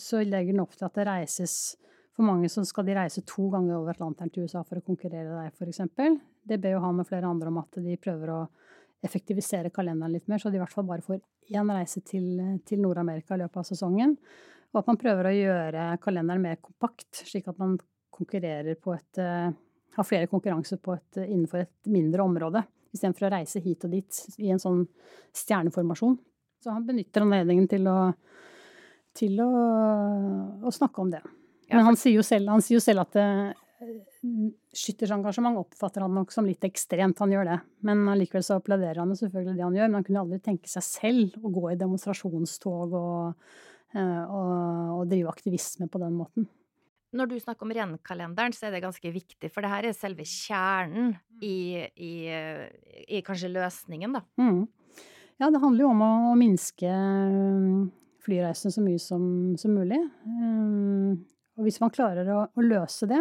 så 0.00 0.22
legger 0.24 0.54
den 0.54 0.62
opp 0.64 0.76
til 0.76 0.88
at 0.88 0.98
det 0.98 1.08
reises 1.08 1.56
For 2.16 2.26
mange 2.28 2.48
så 2.52 2.64
skal 2.68 2.84
de 2.84 2.96
reise 2.96 3.22
to 3.28 3.46
ganger 3.52 3.78
over 3.78 3.94
Atlanteren 3.94 4.30
til 4.32 4.44
USA 4.44 4.60
for 4.68 4.80
å 4.80 4.84
konkurrere 4.84 5.32
der, 5.32 5.52
f.eks. 5.52 5.80
Det 6.44 6.58
ber 6.60 6.76
jo 6.76 6.82
han 6.84 7.00
og 7.00 7.08
flere 7.08 7.28
andre 7.28 7.48
om 7.48 7.60
at 7.62 7.78
de 7.80 7.96
prøver 7.96 8.34
å 8.34 8.40
effektivisere 9.02 9.72
kalenderen 9.74 10.12
litt 10.12 10.28
mer, 10.30 10.38
så 10.38 10.52
de 10.52 10.60
i 10.60 10.62
hvert 10.62 10.74
fall 10.74 10.86
bare 10.86 11.02
får 11.02 11.22
én 11.56 11.72
reise 11.72 12.02
til, 12.06 12.36
til 12.68 12.82
Nord-Amerika 12.84 13.34
i 13.34 13.40
løpet 13.40 13.62
av 13.62 13.66
sesongen. 13.66 14.14
Og 14.72 14.82
at 14.82 14.92
man 14.92 15.00
prøver 15.00 15.28
å 15.28 15.34
gjøre 15.34 15.88
kalenderen 16.04 16.44
mer 16.44 16.60
kompakt, 16.62 17.24
slik 17.24 17.48
at 17.50 17.58
man 17.60 17.78
konkurrerer 18.12 18.76
på 18.76 18.92
et 18.94 19.20
uh, 19.24 19.48
har 19.96 20.08
flere 20.08 20.28
konkurranser 20.30 20.80
på 20.82 20.94
et, 20.96 21.22
innenfor 21.26 21.64
et 21.64 21.90
mindre 21.92 22.24
område, 22.24 22.62
istedenfor 22.92 23.28
å 23.28 23.32
reise 23.34 23.60
hit 23.64 23.84
og 23.86 23.94
dit 23.94 24.20
i 24.40 24.52
en 24.52 24.60
sånn 24.62 24.84
stjerneformasjon. 25.36 26.16
Så 26.62 26.70
han 26.70 26.86
benytter 26.86 27.24
anledningen 27.24 27.66
til 27.70 27.88
å, 27.90 27.98
til 29.18 29.40
å, 29.42 29.50
å 30.62 30.72
snakke 30.74 31.02
om 31.02 31.10
det. 31.12 31.22
Men 31.72 31.86
han 31.88 31.98
sier 31.98 32.18
jo 32.18 32.24
selv, 32.26 32.52
sier 32.62 32.78
jo 32.78 32.84
selv 32.84 33.06
at 33.06 33.16
det, 33.16 33.26
skytters 34.76 35.12
engasjement 35.14 35.58
oppfatter 35.58 36.04
han 36.04 36.14
nok 36.14 36.32
som 36.32 36.46
litt 36.46 36.64
ekstremt, 36.66 37.18
han 37.22 37.34
gjør 37.34 37.48
det. 37.48 37.58
Men 37.86 38.04
allikevel 38.12 38.44
så 38.46 38.58
applauderer 38.60 39.02
han 39.02 39.14
selvfølgelig 39.18 39.56
det 39.58 39.66
han 39.66 39.78
gjør. 39.78 39.90
Men 39.90 39.98
han 39.98 40.06
kunne 40.06 40.24
aldri 40.24 40.40
tenke 40.44 40.70
seg 40.70 40.86
selv 40.86 41.38
å 41.42 41.52
gå 41.52 41.68
i 41.72 41.78
demonstrasjonstog 41.80 42.96
og, 42.98 43.46
eh, 43.96 44.24
og, 44.24 44.52
og 44.98 45.06
drive 45.10 45.32
aktivisme 45.32 45.88
på 45.90 46.02
den 46.02 46.18
måten. 46.18 46.48
Når 47.12 47.28
du 47.28 47.34
snakker 47.42 47.66
om 47.66 47.74
rennkalenderen, 47.76 48.54
så 48.56 48.68
er 48.68 48.76
det 48.76 48.86
ganske 48.86 49.10
viktig, 49.12 49.50
for 49.52 49.60
det 49.60 49.68
her 49.68 49.84
er 49.84 49.96
selve 49.96 50.24
kjernen 50.24 51.10
i, 51.44 51.82
i, 52.00 52.12
i 53.04 53.20
kanskje 53.26 53.50
løsningen, 53.52 54.16
da. 54.16 54.22
Mm. 54.40 54.62
Ja, 55.42 55.48
det 55.50 55.58
handler 55.58 55.82
jo 55.82 55.90
om 55.90 56.02
å, 56.06 56.12
å 56.30 56.38
minske 56.38 56.86
flyreisen 56.86 57.90
flyreisene 58.22 58.70
så 58.70 58.82
mye 58.84 58.98
som, 59.02 59.22
som 59.58 59.72
mulig. 59.74 59.98
Um, 60.22 61.16
og 61.58 61.66
hvis 61.66 61.80
man 61.82 61.90
klarer 61.90 62.28
å, 62.30 62.44
å, 62.46 62.62
løse 62.62 63.08
det, 63.10 63.18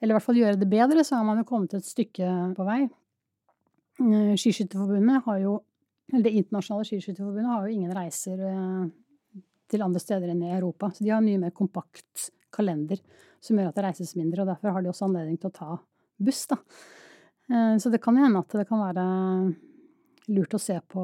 eller 0.00 0.10
i 0.10 0.16
hvert 0.16 0.24
fall 0.24 0.40
gjøre 0.40 0.58
det 0.58 0.66
bedre, 0.66 1.04
så 1.06 1.20
har 1.20 1.28
man 1.28 1.38
jo 1.38 1.46
kommet 1.46 1.76
et 1.78 1.86
stykke 1.86 2.32
på 2.56 2.66
vei. 2.66 2.80
Uh, 4.00 4.34
Skiskytterforbundet 4.34 5.22
har 5.28 5.38
jo 5.44 5.60
eller 6.06 6.22
Det 6.22 6.38
internasjonale 6.38 6.86
skiskytterforbundet 6.86 7.50
har 7.50 7.64
jo 7.66 7.74
ingen 7.74 7.94
reiser 7.94 8.42
uh, 8.46 8.90
til 9.70 9.82
andre 9.82 10.02
steder 10.02 10.30
enn 10.30 10.42
i 10.46 10.52
Europa. 10.54 10.92
Så 10.94 11.02
de 11.02 11.10
har 11.10 11.18
en 11.18 11.26
mye 11.26 11.40
mer 11.42 11.54
kompakt 11.54 12.28
kalender 12.54 13.00
som 13.42 13.58
gjør 13.58 13.72
at 13.72 13.78
det 13.78 13.86
reises 13.88 14.12
mindre. 14.14 14.44
Og 14.44 14.50
derfor 14.52 14.74
har 14.74 14.82
de 14.82 14.92
også 14.92 15.08
anledning 15.08 15.38
til 15.42 15.50
å 15.50 15.56
ta 15.56 15.70
buss, 16.22 16.44
da. 16.50 16.60
Uh, 17.50 17.74
så 17.82 17.90
det 17.94 18.02
kan 18.02 18.18
jo 18.18 18.26
hende 18.26 18.42
at 18.42 18.58
det 18.58 18.66
kan 18.70 18.82
være 18.82 19.06
lurt 20.32 20.56
å 20.56 20.60
se 20.62 20.76
på 20.92 21.02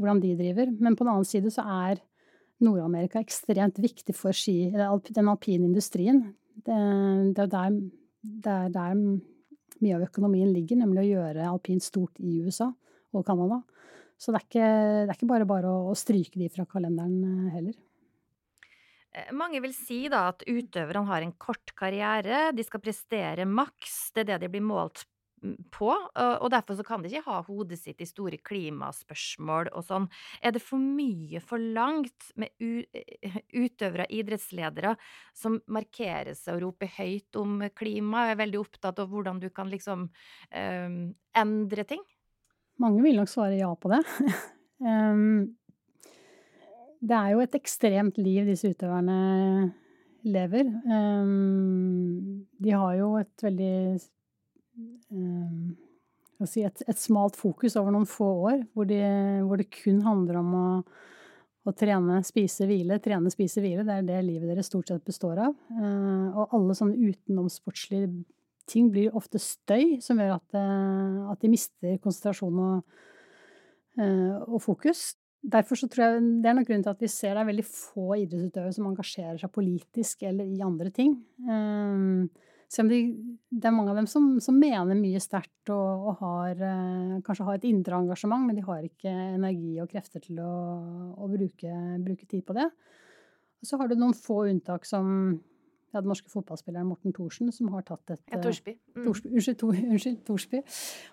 hvordan 0.00 0.22
de 0.22 0.34
driver. 0.38 0.70
Men 0.78 0.96
på 0.96 1.04
den 1.04 1.12
annen 1.14 1.28
side 1.28 1.52
så 1.54 1.64
er 1.64 2.00
Nord-Amerika 2.60 3.20
ekstremt 3.22 3.80
viktig 3.80 4.14
for 4.16 4.36
ski, 4.36 4.70
den 4.70 5.32
alpine 5.32 5.68
industrien. 5.68 6.22
Det, 6.60 6.76
det, 7.36 7.46
er 7.46 7.52
der, 7.54 7.76
det, 8.20 8.54
er 8.54 8.72
der, 8.74 8.96
mye 9.80 9.96
av 9.96 10.04
økonomien 10.10 10.50
ligger, 10.52 10.80
nemlig 10.82 11.06
å 11.06 11.10
gjøre 11.10 11.48
alpint 11.48 11.84
stort 11.84 12.20
i 12.20 12.40
USA 12.44 12.68
og 13.16 13.24
Canada. 13.26 13.62
Så 14.20 14.32
det 14.32 14.42
er 14.42 14.48
ikke, 14.48 14.66
det 14.68 15.06
er 15.06 15.16
ikke 15.16 15.30
bare 15.30 15.46
bare 15.48 15.70
å, 15.70 15.86
å 15.88 15.96
stryke 15.96 16.36
de 16.36 16.50
fra 16.52 16.66
kalenderen 16.68 17.22
eh, 17.24 17.54
heller. 17.54 17.78
Eh, 19.16 19.30
mange 19.32 19.62
vil 19.64 19.72
si 19.72 20.02
da 20.12 20.26
at 20.34 20.44
utøverne 20.44 21.08
har 21.08 21.24
en 21.24 21.32
kort 21.40 21.72
karriere, 21.78 22.50
de 22.52 22.66
skal 22.66 22.82
prestere 22.84 23.48
maks, 23.48 24.10
det 24.12 24.26
er 24.26 24.34
det 24.34 24.42
de 24.44 24.52
blir 24.52 24.66
målt 24.68 25.06
på, 25.72 25.88
og 25.90 26.48
derfor 26.52 26.76
så 26.76 26.84
kan 26.84 27.02
de 27.02 27.08
ikke 27.10 27.24
ha 27.26 27.38
hodet 27.46 27.78
sitt 27.80 28.02
i 28.02 28.08
store 28.08 28.36
klimaspørsmål 28.44 29.70
og 29.72 29.84
sånn. 29.86 30.08
Er 30.44 30.52
det 30.54 30.62
for 30.64 30.80
mye 30.80 31.40
forlangt 31.44 32.30
med 32.40 32.52
utøvere, 33.64 34.08
idrettsledere, 34.12 34.94
som 35.36 35.58
markerer 35.72 36.36
seg 36.36 36.58
og 36.58 36.66
roper 36.66 36.92
høyt 36.98 37.40
om 37.40 37.60
klima, 37.76 38.28
er 38.30 38.40
veldig 38.40 38.60
opptatt 38.60 39.00
av 39.02 39.10
hvordan 39.12 39.40
du 39.42 39.48
kan 39.54 39.70
liksom 39.72 40.08
um, 40.10 40.98
endre 41.36 41.86
ting? 41.88 42.04
Mange 42.80 43.02
vil 43.04 43.18
nok 43.20 43.30
svare 43.30 43.58
ja 43.58 43.70
på 43.76 43.92
det. 43.92 44.00
um, 44.84 45.50
det 47.00 47.16
er 47.16 47.34
jo 47.34 47.44
et 47.44 47.56
ekstremt 47.56 48.20
liv 48.20 48.48
disse 48.48 48.72
utøverne 48.72 49.20
lever. 50.28 50.68
Um, 50.84 52.46
de 52.60 52.72
har 52.76 52.96
jo 52.98 53.14
et 53.20 53.44
veldig 53.44 53.76
si 56.48 56.64
et, 56.64 56.82
et, 56.86 56.98
smalt 56.98 57.36
fokus 57.38 57.76
over 57.80 57.94
noen 57.94 58.08
få 58.08 58.28
år, 58.48 58.64
hvor, 58.74 58.88
de, 58.88 59.00
hvor 59.46 59.60
det 59.60 59.70
kun 59.74 60.00
handler 60.06 60.40
om 60.40 60.50
å, 60.56 60.66
å, 61.66 61.74
trene, 61.76 62.20
spise, 62.26 62.68
hvile. 62.68 63.00
Trene, 63.02 63.32
spise, 63.32 63.62
hvile. 63.64 63.84
Det 63.86 63.96
er 63.98 64.08
det 64.08 64.20
livet 64.26 64.48
deres 64.52 64.70
stort 64.70 64.90
sett 64.90 65.04
består 65.06 65.42
av. 65.48 65.56
Eh, 65.76 66.26
og 66.30 66.56
alle 66.56 66.76
sånne 66.78 67.10
utenomsportslige 67.10 68.10
ting 68.70 68.90
blir 68.94 69.16
ofte 69.18 69.40
støy, 69.42 69.98
som 70.04 70.20
gjør 70.20 70.36
at, 70.38 70.58
eh, 70.58 71.22
at 71.34 71.42
de 71.42 71.52
mister 71.52 71.98
konsentrasjon 72.02 72.60
og, 72.66 73.00
og 74.00 74.60
fokus. 74.64 75.10
Derfor 75.40 75.78
så 75.78 75.88
tror 75.88 76.04
jeg 76.04 76.20
Det 76.42 76.48
er 76.50 76.54
nok 76.56 76.66
grunnen 76.68 76.84
til 76.84 76.92
at 76.92 77.02
vi 77.02 77.08
ser 77.08 77.34
det 77.34 77.42
er 77.42 77.48
veldig 77.48 77.64
få 77.64 78.16
idrettsutøvere 78.20 78.76
som 78.76 78.86
engasjerer 78.90 79.40
seg 79.40 79.52
politisk 79.54 80.22
eller 80.28 80.48
i 80.48 80.60
andre 80.64 80.92
ting. 80.92 81.14
Um, 81.48 82.28
selv 82.70 82.86
om 82.86 82.90
de, 82.92 82.98
det 83.50 83.66
er 83.66 83.74
mange 83.74 83.90
av 83.90 83.98
dem 83.98 84.06
som, 84.06 84.26
som 84.42 84.54
mener 84.58 84.94
mye 84.94 85.18
sterkt 85.22 85.72
og, 85.74 86.06
og 86.06 86.20
har, 86.22 86.60
eh, 86.62 87.16
kanskje 87.26 87.46
har 87.48 87.58
et 87.58 87.66
indre 87.66 87.98
engasjement, 87.98 88.46
men 88.46 88.60
de 88.60 88.62
har 88.62 88.84
ikke 88.86 89.10
energi 89.10 89.72
og 89.82 89.90
krefter 89.90 90.22
til 90.22 90.38
å, 90.44 90.50
å 91.18 91.30
bruke, 91.32 91.70
bruke, 92.04 92.28
tid 92.30 92.44
på 92.46 92.54
det. 92.60 92.68
Og 93.60 93.66
så 93.66 93.80
har 93.80 93.90
du 93.90 93.96
noen 93.98 94.14
få 94.14 94.44
unntak 94.52 94.86
som 94.86 95.08
ja, 95.90 95.98
den 95.98 96.12
norske 96.12 96.30
fotballspilleren 96.30 96.86
Morten 96.86 97.14
Thorsen, 97.16 97.50
som 97.50 97.72
har 97.74 97.82
tatt 97.88 98.14
et 98.14 98.22
ja, 98.30 98.38
Torsby. 98.44 98.76
Mm. 98.94 99.02
Torsby. 99.08 99.32
Unnskyld, 99.34 99.58
to, 99.58 99.72
unnskyld, 99.74 100.22
Torsby. 100.30 100.62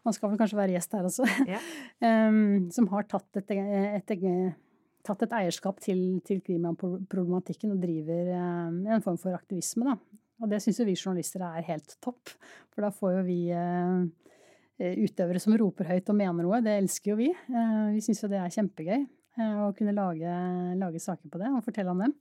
Han 0.05 0.15
skal 0.15 0.31
vel 0.31 0.41
kanskje 0.43 0.61
være 0.61 0.77
gjest 0.77 0.93
her 0.93 1.09
også. 1.09 1.25
Ja. 1.49 1.63
um, 2.29 2.69
som 2.75 2.91
har 2.93 3.09
tatt 3.09 3.41
et, 3.41 3.57
et, 3.57 4.13
et, 4.13 4.61
tatt 5.09 5.25
et 5.25 5.35
eierskap 5.41 5.81
til, 5.81 6.05
til 6.27 6.45
klimaproblematikken 6.45 7.73
og 7.73 7.81
driver 7.81 8.31
um, 8.37 8.83
en 8.85 9.05
form 9.09 9.17
for 9.25 9.33
aktivisme. 9.33 9.89
Da. 9.89 10.21
Og 10.41 10.51
det 10.51 10.61
syns 10.61 10.79
jo 10.81 10.85
vi 10.87 10.95
journalister 10.97 11.43
er 11.45 11.65
helt 11.65 11.95
topp, 12.03 12.33
for 12.73 12.85
da 12.85 12.91
får 12.93 13.15
jo 13.15 13.21
vi 13.25 13.39
eh, 13.53 14.97
utøvere 15.01 15.41
som 15.41 15.55
roper 15.57 15.89
høyt 15.89 16.11
og 16.13 16.19
mener 16.19 16.45
noe. 16.45 16.61
Det 16.65 16.75
elsker 16.77 17.13
jo 17.13 17.19
vi. 17.19 17.31
Eh, 17.31 17.87
vi 17.95 18.03
syns 18.05 18.21
jo 18.23 18.29
det 18.31 18.41
er 18.43 18.53
kjempegøy 18.53 18.99
eh, 18.99 19.57
å 19.65 19.71
kunne 19.77 19.95
lage, 19.97 20.35
lage, 20.77 21.01
saker 21.01 21.33
på 21.33 21.41
det 21.41 21.49
og 21.53 21.65
fortelle 21.65 21.95
om 21.95 22.05
dem. 22.05 22.13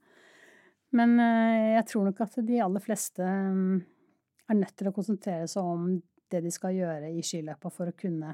Men 0.97 1.19
jeg 1.19 1.83
tror 1.89 2.05
nok 2.07 2.19
at 2.23 2.37
de 2.47 2.61
aller 2.63 2.79
fleste 2.79 3.25
er 3.27 4.55
nødt 4.55 4.71
til 4.79 4.87
å 4.87 4.93
konsentrere 4.95 5.49
seg 5.51 5.67
om 5.67 5.89
det 6.31 6.39
de 6.45 6.51
skal 6.55 6.77
gjøre 6.77 7.09
i 7.11 7.23
skiløypa 7.25 7.71
for 7.75 7.91
å 7.91 7.97
kunne 7.97 8.31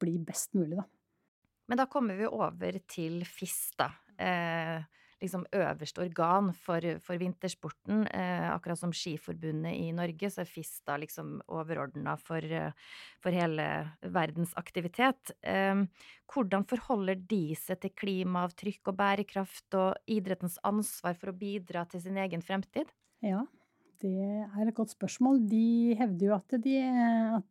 bli 0.00 0.16
best 0.24 0.54
mulig, 0.56 0.78
da. 0.78 0.86
Men 1.68 1.80
da 1.80 1.86
kommer 1.90 2.16
vi 2.18 2.26
over 2.28 2.78
til 2.88 3.22
FIS, 3.24 3.74
da. 3.78 3.88
Eh, 4.20 4.84
liksom 5.24 5.46
øverste 5.56 6.04
organ 6.04 6.50
for, 6.56 6.84
for 7.04 7.20
vintersporten. 7.20 8.04
Eh, 8.12 8.46
akkurat 8.52 8.78
som 8.80 8.92
Skiforbundet 8.94 9.74
i 9.74 9.90
Norge, 9.96 10.30
så 10.30 10.44
er 10.44 10.50
FIS 10.50 10.76
da 10.86 10.98
liksom 11.00 11.38
overordna 11.48 12.16
for, 12.20 12.44
for, 13.24 13.34
hele 13.34 13.66
verdens 14.14 14.54
aktivitet. 14.60 15.34
Eh, 15.42 15.84
hvordan 16.30 16.68
forholder 16.70 17.18
de 17.32 17.56
seg 17.58 17.82
til 17.82 17.94
klimaavtrykk 18.04 18.92
og 18.92 19.00
bærekraft 19.00 19.80
og 19.80 19.98
idrettens 20.10 20.60
ansvar 20.64 21.18
for 21.18 21.32
å 21.32 21.38
bidra 21.38 21.86
til 21.90 22.04
sin 22.04 22.20
egen 22.20 22.44
fremtid? 22.44 22.92
Ja, 23.24 23.42
det 24.04 24.14
er 24.44 24.68
et 24.68 24.76
godt 24.76 24.92
spørsmål. 24.92 25.42
De 25.48 25.96
hevder 25.98 26.28
jo 26.28 26.36
at 26.36 26.56
de, 26.64 26.76
at 27.40 27.50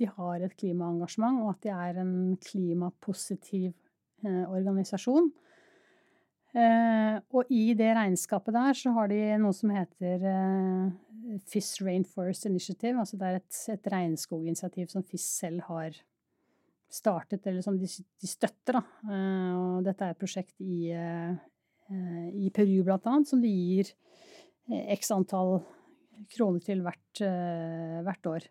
de 0.00 0.08
har 0.08 0.44
et 0.44 0.56
klimaengasjement, 0.56 1.42
og 1.44 1.54
at 1.54 1.62
de 1.66 1.72
er 1.74 2.00
en 2.00 2.14
klimapositiv 2.40 3.72
eh, 4.24 4.44
organisasjon. 4.48 5.30
Eh, 6.50 7.16
og 7.30 7.50
i 7.54 7.70
det 7.78 7.92
regnskapet 7.94 8.54
der 8.56 8.74
så 8.74 8.90
har 8.96 9.10
de 9.10 9.18
noe 9.38 9.54
som 9.54 9.70
heter 9.70 10.24
eh, 10.26 11.38
FIS 11.50 11.76
Rainforest 11.84 12.48
Initiative. 12.50 12.98
Altså 12.98 13.18
det 13.20 13.28
er 13.28 13.38
et, 13.38 13.58
et 13.76 13.90
regnskoginitiativ 13.94 14.90
som 14.90 15.04
FIS 15.06 15.26
selv 15.44 15.62
har 15.68 15.98
startet, 16.90 17.44
eller 17.46 17.62
som 17.62 17.76
de, 17.78 17.86
de 17.86 18.30
støtter. 18.30 18.80
Da. 18.80 18.82
Eh, 19.06 19.52
og 19.60 19.84
dette 19.86 20.06
er 20.06 20.16
et 20.16 20.22
prosjekt 20.22 20.56
i, 20.64 20.90
i 20.90 22.50
Peru, 22.54 22.80
blant 22.86 23.06
annet, 23.10 23.30
som 23.30 23.42
de 23.42 23.50
gir 23.50 23.92
x 24.94 25.10
antall 25.14 25.60
kroner 26.30 26.62
til 26.62 26.82
hvert, 26.84 27.22
hvert 28.06 28.26
år. 28.30 28.44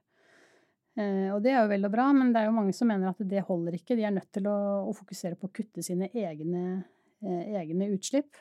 Og 1.00 1.38
det 1.46 1.54
er 1.54 1.62
jo 1.62 1.70
vel 1.70 1.88
og 1.88 1.94
bra, 1.94 2.10
men 2.12 2.34
det 2.34 2.42
er 2.42 2.50
jo 2.50 2.56
mange 2.58 2.74
som 2.76 2.90
mener 2.92 3.12
at 3.12 3.22
det 3.32 3.46
holder 3.48 3.78
ikke. 3.78 3.96
De 3.96 4.04
er 4.04 4.12
nødt 4.12 4.28
til 4.36 4.50
å, 4.52 4.56
å 4.90 4.96
fokusere 4.98 5.38
på 5.40 5.48
å 5.48 5.54
kutte 5.56 5.84
sine 5.86 6.10
egne, 6.12 6.82
egne 7.24 7.90
utslipp. 7.94 8.38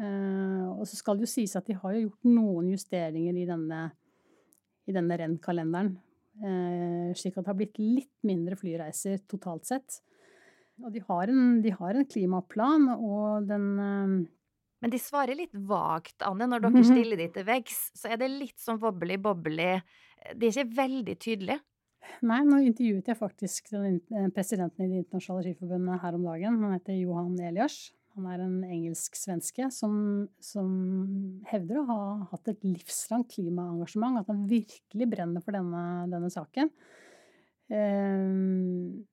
og 0.00 0.84
så 0.86 0.96
skal 0.96 1.18
det 1.18 1.26
jo 1.26 1.32
sies 1.32 1.56
at 1.58 1.66
de 1.66 1.74
har 1.76 1.96
jo 1.96 2.04
gjort 2.06 2.28
noen 2.30 2.70
justeringer 2.70 3.36
i 3.36 3.46
denne, 3.48 3.80
i 4.86 4.94
denne 4.94 5.18
rennkalenderen. 5.18 5.96
slik 7.18 7.36
at 7.36 7.44
det 7.44 7.50
har 7.50 7.58
blitt 7.58 7.80
litt 7.82 8.14
mindre 8.22 8.56
flyreiser 8.56 9.18
totalt 9.28 9.66
sett. 9.66 9.98
Og 10.80 10.94
de 10.94 11.02
har 11.08 11.28
en, 11.28 11.60
de 11.60 11.74
har 11.74 11.98
en 11.98 12.06
klimaplan, 12.06 12.86
og 12.96 13.50
den 13.50 13.66
men 14.80 14.92
de 14.92 15.00
svarer 15.00 15.36
litt 15.36 15.52
vagt, 15.68 16.22
Anne, 16.24 16.46
når 16.48 16.64
dere 16.64 16.82
stiller 16.88 17.20
de 17.20 17.26
til 17.34 17.44
veggs. 17.44 17.90
Så 17.96 18.08
er 18.08 18.20
det 18.20 18.30
litt 18.32 18.60
sånn 18.60 18.80
wobbly-bobbly. 18.80 19.74
De 20.32 20.48
er 20.48 20.54
ikke 20.54 20.78
veldig 20.78 21.16
tydelige. 21.20 21.60
Nei, 22.24 22.40
nå 22.48 22.62
intervjuet 22.64 23.10
jeg 23.12 23.18
faktisk 23.18 23.68
den 23.74 23.98
eh, 24.16 24.28
presidenten 24.34 24.86
i 24.86 24.88
Det 24.88 25.02
internasjonale 25.04 25.50
skiforbundet 25.50 26.00
her 26.02 26.16
om 26.16 26.24
dagen. 26.24 26.56
Han 26.64 26.72
heter 26.74 26.96
Johan 26.96 27.34
Elias. 27.44 27.76
Han 28.16 28.26
er 28.26 28.42
en 28.42 28.56
engelsk-svenske 28.66 29.68
som, 29.74 29.94
som, 30.42 30.70
hevder 31.50 31.80
å 31.80 31.86
ha 31.88 32.00
hatt 32.32 32.50
et 32.50 32.64
livslangt 32.66 33.30
klimaengasjement. 33.36 34.20
At 34.20 34.32
han 34.32 34.48
virkelig 34.50 35.08
brenner 35.12 35.44
for 35.44 35.56
denne, 35.56 35.84
denne 36.10 36.30
saken. 36.32 36.72
Um, 37.70 39.06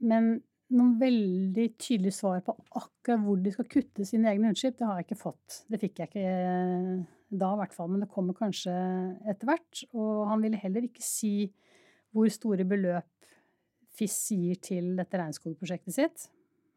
men 0.00 0.30
noen 0.72 0.96
veldig 1.00 1.66
tydelige 1.80 2.16
svar 2.18 2.40
på 2.44 2.54
akkurat 2.76 3.22
hvor 3.24 3.38
de 3.40 3.52
skal 3.54 3.68
kutte 3.72 4.04
sine 4.08 4.28
egne 4.32 4.52
utslipp, 4.52 4.76
det 4.78 4.88
har 4.88 4.98
jeg 4.98 5.08
ikke 5.08 5.22
fått. 5.22 5.62
Det 5.68 5.80
fikk 5.80 6.02
jeg 6.02 6.10
ikke 6.10 6.24
eh, 6.24 6.90
da, 7.28 7.52
i 7.52 7.60
hvert 7.62 7.76
fall, 7.76 7.92
men 7.92 8.04
det 8.04 8.10
kommer 8.12 8.36
kanskje 8.36 8.74
etter 9.28 9.48
hvert. 9.48 9.84
Og 9.96 10.26
han 10.28 10.44
ville 10.44 10.60
heller 10.60 10.88
ikke 10.88 11.04
si 11.04 11.50
hvor 12.16 12.28
store 12.32 12.64
beløp 12.68 13.08
FIS 13.98 14.18
gir 14.36 14.60
til 14.62 14.92
dette 14.98 15.20
regnskogprosjektet 15.20 15.96
sitt. 15.96 16.28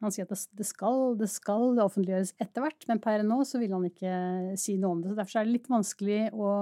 Han 0.02 0.14
sier 0.14 0.26
at 0.26 0.46
det 0.58 0.66
skal, 0.66 1.14
det 1.20 1.30
skal 1.30 1.78
offentliggjøres 1.84 2.34
etter 2.42 2.66
hvert, 2.66 2.88
men 2.90 3.02
per 3.04 3.22
nå 3.28 3.42
så 3.46 3.62
vil 3.62 3.76
han 3.76 3.86
ikke 3.86 4.14
si 4.60 4.78
noe 4.82 4.96
om 4.96 5.04
det. 5.04 5.12
Så 5.12 5.20
derfor 5.20 5.42
er 5.42 5.50
det 5.50 5.58
litt 5.58 5.70
vanskelig 5.70 6.22
å, 6.34 6.54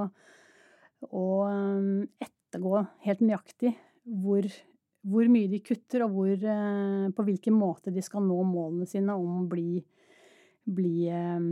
å 1.08 1.28
eh, 1.48 2.26
ettergå 2.28 2.84
helt 3.06 3.24
nøyaktig 3.24 3.76
hvor 4.10 4.48
hvor 5.08 5.30
mye 5.32 5.50
de 5.52 5.62
kutter, 5.64 6.04
og 6.06 6.16
hvor, 6.16 6.34
eh, 6.36 7.10
på 7.16 7.26
hvilken 7.28 7.56
måte 7.56 7.94
de 7.94 8.04
skal 8.04 8.26
nå 8.26 8.40
målene 8.48 8.88
sine 8.90 9.16
om 9.16 9.44
å 9.44 9.50
bli, 9.50 9.80
bli 10.68 11.08
eh, 11.08 11.46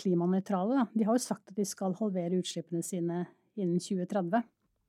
klimanøytrale. 0.00 0.86
De 0.94 1.06
har 1.06 1.18
jo 1.18 1.24
sagt 1.24 1.50
at 1.50 1.58
de 1.58 1.66
skal 1.66 1.96
halvere 1.98 2.38
utslippene 2.38 2.84
sine 2.86 3.24
innen 3.56 3.80
2030. 3.82 4.46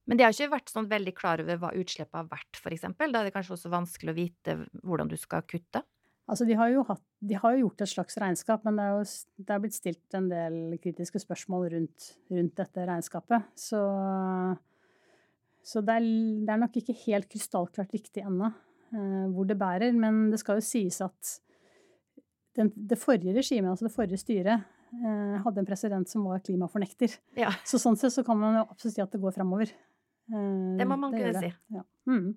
Men 0.07 0.19
de 0.19 0.23
har 0.23 0.31
ikke 0.31 0.53
vært 0.53 0.71
sånn 0.71 0.87
veldig 0.87 1.13
klar 1.17 1.41
over 1.43 1.59
hva 1.59 1.73
utslippet 1.75 2.15
har 2.15 2.29
vært, 2.29 2.59
f.eks.? 2.59 2.85
Da 2.95 3.07
er 3.07 3.27
det 3.27 3.33
kanskje 3.35 3.57
også 3.57 3.73
vanskelig 3.73 4.13
å 4.13 4.19
vite 4.21 4.57
hvordan 4.83 5.09
du 5.11 5.17
skal 5.19 5.43
kutte? 5.43 5.83
Altså, 6.27 6.43
de 6.43 6.55
har 6.59 6.71
jo, 6.73 6.83
hatt, 6.89 7.03
de 7.23 7.37
har 7.39 7.55
jo 7.55 7.65
gjort 7.65 7.81
et 7.85 7.91
slags 7.93 8.17
regnskap, 8.19 8.65
men 8.67 8.75
det 8.75 8.85
er 8.85 8.95
jo 8.97 9.43
det 9.47 9.53
er 9.55 9.61
blitt 9.63 9.77
stilt 9.77 10.17
en 10.17 10.25
del 10.27 10.57
kritiske 10.83 11.21
spørsmål 11.23 11.69
rundt, 11.71 12.07
rundt 12.33 12.57
dette 12.59 12.87
regnskapet. 12.89 13.47
Så 13.55 13.83
så 15.67 15.83
det 15.83 15.97
er, 15.99 16.05
det 16.47 16.53
er, 16.53 16.61
nok 16.61 16.79
ikke 16.79 16.95
helt 17.03 17.27
krystallklart 17.31 17.91
riktig 17.95 18.23
ennå 18.23 18.47
eh, 18.47 19.25
hvor 19.33 19.47
det 19.49 19.57
bærer. 19.59 19.91
Men 19.95 20.29
det 20.31 20.39
skal 20.39 20.61
jo 20.61 20.63
sies 20.63 21.01
at 21.03 21.33
den, 22.57 22.71
det 22.71 22.97
forrige 22.99 23.35
regimet, 23.35 23.73
altså 23.73 23.89
det 23.89 23.95
forrige 23.95 24.21
styret, 24.21 24.63
eh, 24.95 25.35
hadde 25.43 25.61
en 25.61 25.67
president 25.67 26.09
som 26.09 26.23
var 26.29 26.39
klimafornekter. 26.45 27.17
Ja. 27.37 27.51
Så 27.67 27.81
sånn 27.83 27.99
sett 27.99 28.15
så 28.15 28.23
kan 28.27 28.39
man 28.39 28.61
jo 28.61 28.63
absolutt 28.63 28.95
si 28.95 29.03
at 29.03 29.11
det 29.11 29.21
går 29.23 29.35
framover. 29.35 29.73
Eh, 30.31 30.71
det 30.79 30.87
må 30.87 30.99
man 31.01 31.15
kunne 31.15 31.35
si. 31.35 31.51
Ja. 31.75 31.83
Mm. 32.07 32.31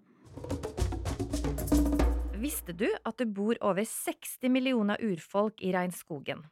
Visste 2.41 2.73
du 2.73 2.87
at 2.89 3.19
det 3.21 3.27
bor 3.37 3.59
over 3.61 3.85
60 3.85 4.49
millioner 4.49 4.97
urfolk 5.05 5.61
i 5.61 5.75
regnskogen? 5.75 6.47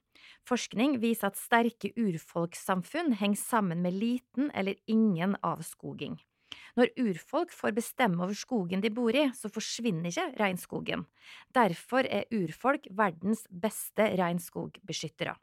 Forskning 0.44 0.98
viser 1.01 1.31
at 1.31 1.38
sterke 1.40 1.94
urfolkssamfunn 1.96 3.14
henger 3.16 3.40
sammen 3.40 3.81
med 3.81 3.96
liten 3.96 4.51
eller 4.53 4.77
ingen 4.85 5.38
avskoging. 5.40 6.18
Når 6.77 6.92
urfolk 7.01 7.55
får 7.57 7.72
bestemme 7.79 8.20
over 8.20 8.37
skogen 8.37 8.85
de 8.85 8.90
bor 8.92 9.16
i, 9.16 9.31
så 9.33 9.48
forsvinner 9.48 10.12
ikke 10.12 10.27
regnskogen. 10.37 11.07
Derfor 11.57 12.05
er 12.05 12.29
urfolk 12.37 12.90
verdens 12.92 13.46
beste 13.48 14.11
regnskogbeskyttere. 14.20 15.38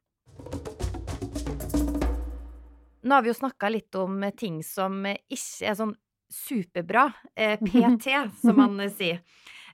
Nå 3.02 3.18
har 3.18 3.26
vi 3.26 3.34
jo 3.34 3.40
snakka 3.42 3.74
litt 3.74 3.98
om 3.98 4.22
ting 4.38 4.62
som 4.66 5.02
ikke 5.10 5.74
er 5.74 5.82
sånn 5.82 5.98
superbra, 6.30 7.10
eh, 7.34 7.58
PT, 7.58 8.14
som 8.42 8.58
man 8.62 8.90
sier. 8.94 9.26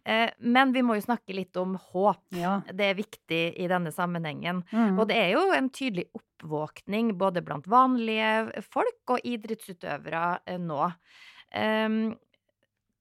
Eh, 0.03 0.29
men 0.37 0.71
vi 0.73 0.81
må 0.81 0.95
jo 0.97 1.05
snakke 1.05 1.35
litt 1.35 1.57
om 1.61 1.75
håp. 1.91 2.23
Ja. 2.37 2.59
Det 2.73 2.87
er 2.89 2.97
viktig 2.97 3.41
i 3.61 3.67
denne 3.69 3.93
sammenhengen. 3.93 4.63
Mm. 4.71 4.97
Og 4.97 5.07
det 5.11 5.19
er 5.19 5.35
jo 5.35 5.45
en 5.53 5.69
tydelig 5.73 6.07
oppvåkning 6.17 7.13
både 7.21 7.43
blant 7.45 7.69
vanlige 7.69 8.63
folk 8.71 9.15
og 9.15 9.29
idrettsutøvere 9.29 10.25
eh, 10.49 10.59
nå. 10.61 10.89
Um, 11.51 12.03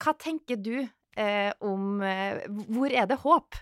hva 0.03 0.13
tenker 0.19 0.59
du 0.59 0.75
eh, 0.83 1.53
om 1.63 2.01
Hvor 2.03 2.91
er 2.91 3.05
det 3.07 3.21
håp? 3.23 3.59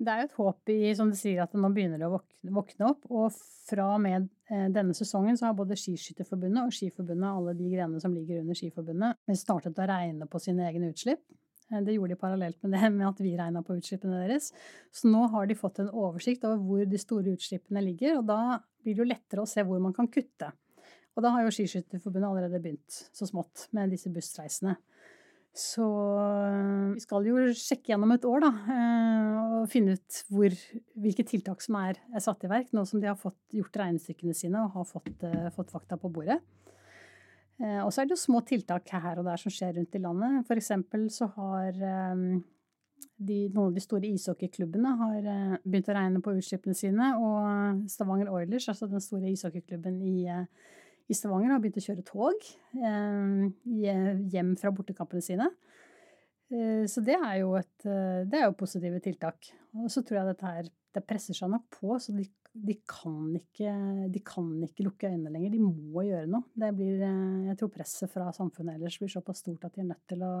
Det 0.00 0.08
er 0.08 0.22
jo 0.22 0.28
et 0.30 0.38
håp 0.38 0.70
i, 0.72 0.78
som 0.96 1.10
du 1.12 1.16
sier, 1.18 1.42
at 1.44 1.52
nå 1.52 1.68
begynner 1.74 2.00
det 2.00 2.08
å 2.08 2.14
våkne, 2.14 2.88
opp. 2.88 3.02
Og 3.12 3.34
fra 3.68 3.90
og 3.98 4.00
med 4.00 4.30
denne 4.48 4.96
sesongen 4.96 5.36
så 5.36 5.50
har 5.50 5.58
både 5.58 5.76
Skiskytterforbundet 5.76 6.62
og 6.62 6.72
Skiforbundet, 6.72 7.26
alle 7.28 7.52
de 7.58 7.68
grenene 7.68 8.00
som 8.00 8.14
ligger 8.16 8.40
under 8.40 8.56
Skiforbundet, 8.56 9.20
startet 9.36 9.76
å 9.76 9.88
regne 9.90 10.24
på 10.30 10.40
sine 10.40 10.64
egne 10.70 10.88
utslipp. 10.94 11.20
Eh, 11.70 11.82
det 11.86 11.96
gjorde 11.96 12.14
de 12.14 12.20
parallelt 12.20 12.58
med 12.64 12.76
det 12.76 12.90
med 12.98 13.08
at 13.08 13.22
vi 13.22 13.36
regna 13.38 13.62
på 13.66 13.76
utslippene 13.78 14.22
deres. 14.24 14.50
Så 14.94 15.10
nå 15.10 15.26
har 15.34 15.48
de 15.48 15.58
fått 15.58 15.82
en 15.82 15.92
oversikt 15.92 16.46
over 16.48 16.60
hvor 16.64 16.88
de 16.88 17.00
store 17.00 17.36
utslippene 17.36 17.84
ligger, 17.84 18.18
og 18.20 18.26
da 18.30 18.40
blir 18.82 18.96
det 18.96 19.04
jo 19.04 19.10
lettere 19.10 19.44
å 19.44 19.50
se 19.50 19.64
hvor 19.66 19.82
man 19.82 19.96
kan 19.96 20.10
kutte. 20.10 20.52
Og 21.18 21.24
da 21.24 21.32
har 21.34 21.44
jo 21.44 21.52
Skiskytterforbundet 21.52 22.28
allerede 22.28 22.62
begynt 22.62 23.00
så 23.12 23.26
smått 23.28 23.66
med 23.76 23.90
disse 23.92 24.12
bussreisene. 24.14 24.76
Så 25.50 25.82
øh, 25.82 26.92
vi 26.94 27.02
skal 27.02 27.26
jo 27.26 27.48
sjekke 27.58 27.90
gjennom 27.90 28.14
et 28.14 28.24
år, 28.28 28.44
da, 28.44 28.50
øh, 28.70 29.38
og 29.58 29.64
finne 29.72 29.96
ut 29.98 30.20
hvor, 30.30 30.54
hvilke 31.02 31.26
tiltak 31.26 31.64
som 31.64 31.80
er, 31.80 31.98
er, 32.14 32.22
satt 32.22 32.46
i 32.46 32.50
verk, 32.52 32.70
nå 32.70 32.84
som 32.86 33.02
de 33.02 33.10
har 33.10 33.18
fått 33.18 33.58
gjort 33.58 33.80
regnestykkene 33.82 34.36
sine 34.38 34.62
og 34.62 34.78
har 34.78 34.86
fått, 34.86 35.26
fått 35.56 35.74
fakta 35.74 35.98
på 35.98 36.12
bordet. 36.14 36.38
Uh, 37.60 37.82
og 37.84 37.92
så 37.92 38.02
er 38.02 38.08
det 38.08 38.16
jo 38.16 38.22
små 38.24 38.40
tiltak 38.48 38.88
her 38.94 39.20
og 39.20 39.28
der 39.28 39.40
som 39.40 39.52
skjer 39.52 39.76
rundt 39.76 39.94
i 39.96 40.02
landet. 40.02 40.40
For 40.48 40.60
eksempel 40.60 41.06
så 41.12 41.28
har 41.36 41.76
um, 42.14 42.40
de, 43.20 43.38
noen 43.52 43.68
av 43.68 43.76
de 43.76 43.84
store 43.84 44.08
ishockeyklubbene 44.08 44.96
har 45.04 45.30
uh, 45.30 45.56
begynt 45.64 45.92
å 45.92 45.96
regne 45.98 46.24
på 46.24 46.36
utslippene 46.40 46.76
sine, 46.76 47.12
og 47.20 47.84
Stavanger 47.92 48.32
Oilers, 48.32 48.70
altså 48.72 48.88
den 48.88 49.04
store 49.04 49.32
ishockeyklubben 49.34 50.00
i 50.00 50.28
i 51.10 51.16
Stavanger 51.16 51.54
har 51.54 51.62
begynt 51.62 51.80
å 51.80 51.82
kjøre 51.82 52.06
tog 52.06 52.44
eh, 52.78 54.10
hjem 54.30 54.52
fra 54.60 54.70
bortekampene 54.74 55.24
sine. 55.24 55.48
Eh, 56.50 56.84
så 56.90 57.02
det 57.06 57.16
er, 57.16 57.40
jo 57.42 57.56
et, 57.58 57.86
eh, 57.86 58.22
det 58.30 58.38
er 58.38 58.46
jo 58.46 58.58
positive 58.58 59.00
tiltak. 59.02 59.50
Og 59.74 59.90
så 59.90 60.04
tror 60.06 60.20
jeg 60.20 60.30
dette 60.30 60.52
her 60.52 60.70
det 60.70 61.04
presser 61.06 61.36
seg 61.36 61.50
nok 61.50 61.66
på, 61.74 61.96
så 62.02 62.14
de 62.14 62.26
de, 62.52 62.74
kan 62.88 63.28
ikke, 63.38 63.72
de 64.10 64.22
kan 64.26 64.48
ikke 64.66 64.86
lukke 64.86 65.10
øynene 65.10 65.32
lenger. 65.32 65.52
De 65.54 65.60
må 65.62 66.04
gjøre 66.06 66.30
noe. 66.30 66.48
Det 66.58 66.72
blir, 66.76 67.04
eh, 67.06 67.46
jeg 67.50 67.60
tror 67.60 67.70
presset 67.74 68.10
fra 68.10 68.30
samfunnet 68.34 68.76
ellers 68.78 68.98
blir 68.98 69.12
såpass 69.12 69.44
stort 69.44 69.68
at 69.68 69.76
de 69.76 69.84
er 69.84 69.90
nødt 69.92 70.02
til 70.10 70.24
å, 70.26 70.32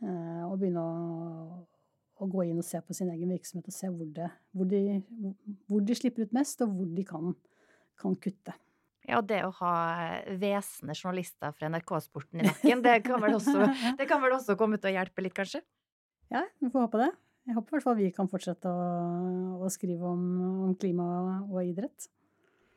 eh, 0.00 0.42
å 0.46 0.56
begynne 0.56 0.80
å, 0.80 1.60
å, 2.20 2.30
gå 2.30 2.46
inn 2.48 2.62
og 2.62 2.66
se 2.66 2.80
på 2.80 2.96
sin 2.96 3.12
egen 3.12 3.32
virksomhet 3.34 3.68
og 3.68 3.76
se 3.76 3.92
hvor, 3.92 4.08
det, 4.16 4.30
hvor, 4.56 4.70
de, 4.70 4.82
hvor 5.68 5.84
de, 5.84 5.98
slipper 5.98 6.24
ut 6.24 6.36
mest, 6.36 6.64
og 6.64 6.72
hvor 6.72 6.90
de 6.96 7.04
kan, 7.04 7.36
kan 8.00 8.16
kutte. 8.16 8.56
Ja, 9.08 9.20
det 9.24 9.42
å 9.44 9.52
ha 9.62 9.74
hvesende 10.38 10.94
journalister 10.94 11.52
fra 11.56 11.70
NRK-sporten 11.72 12.40
i 12.40 12.46
nakken, 12.48 12.84
det 12.84 13.00
kan, 13.04 13.20
vel 13.20 13.36
også, 13.36 13.64
det 13.98 14.08
kan 14.08 14.22
vel 14.24 14.36
også 14.36 14.56
komme 14.60 14.80
til 14.80 14.92
å 14.92 14.98
hjelpe 15.00 15.24
litt, 15.24 15.36
kanskje? 15.36 15.64
Ja, 16.30 16.46
vi 16.62 16.70
får 16.70 16.86
håpe 16.86 17.00
det. 17.00 17.10
Jeg 17.48 17.56
håper 17.56 17.72
i 17.72 17.76
hvert 17.76 17.86
fall 17.86 17.98
vi 17.98 18.08
kan 18.14 18.30
fortsette 18.30 18.70
å, 18.70 18.88
å 19.64 19.68
skrive 19.72 20.06
om, 20.06 20.24
om, 20.68 20.74
klima 20.78 21.06
og 21.46 21.60
idrett. 21.64 22.10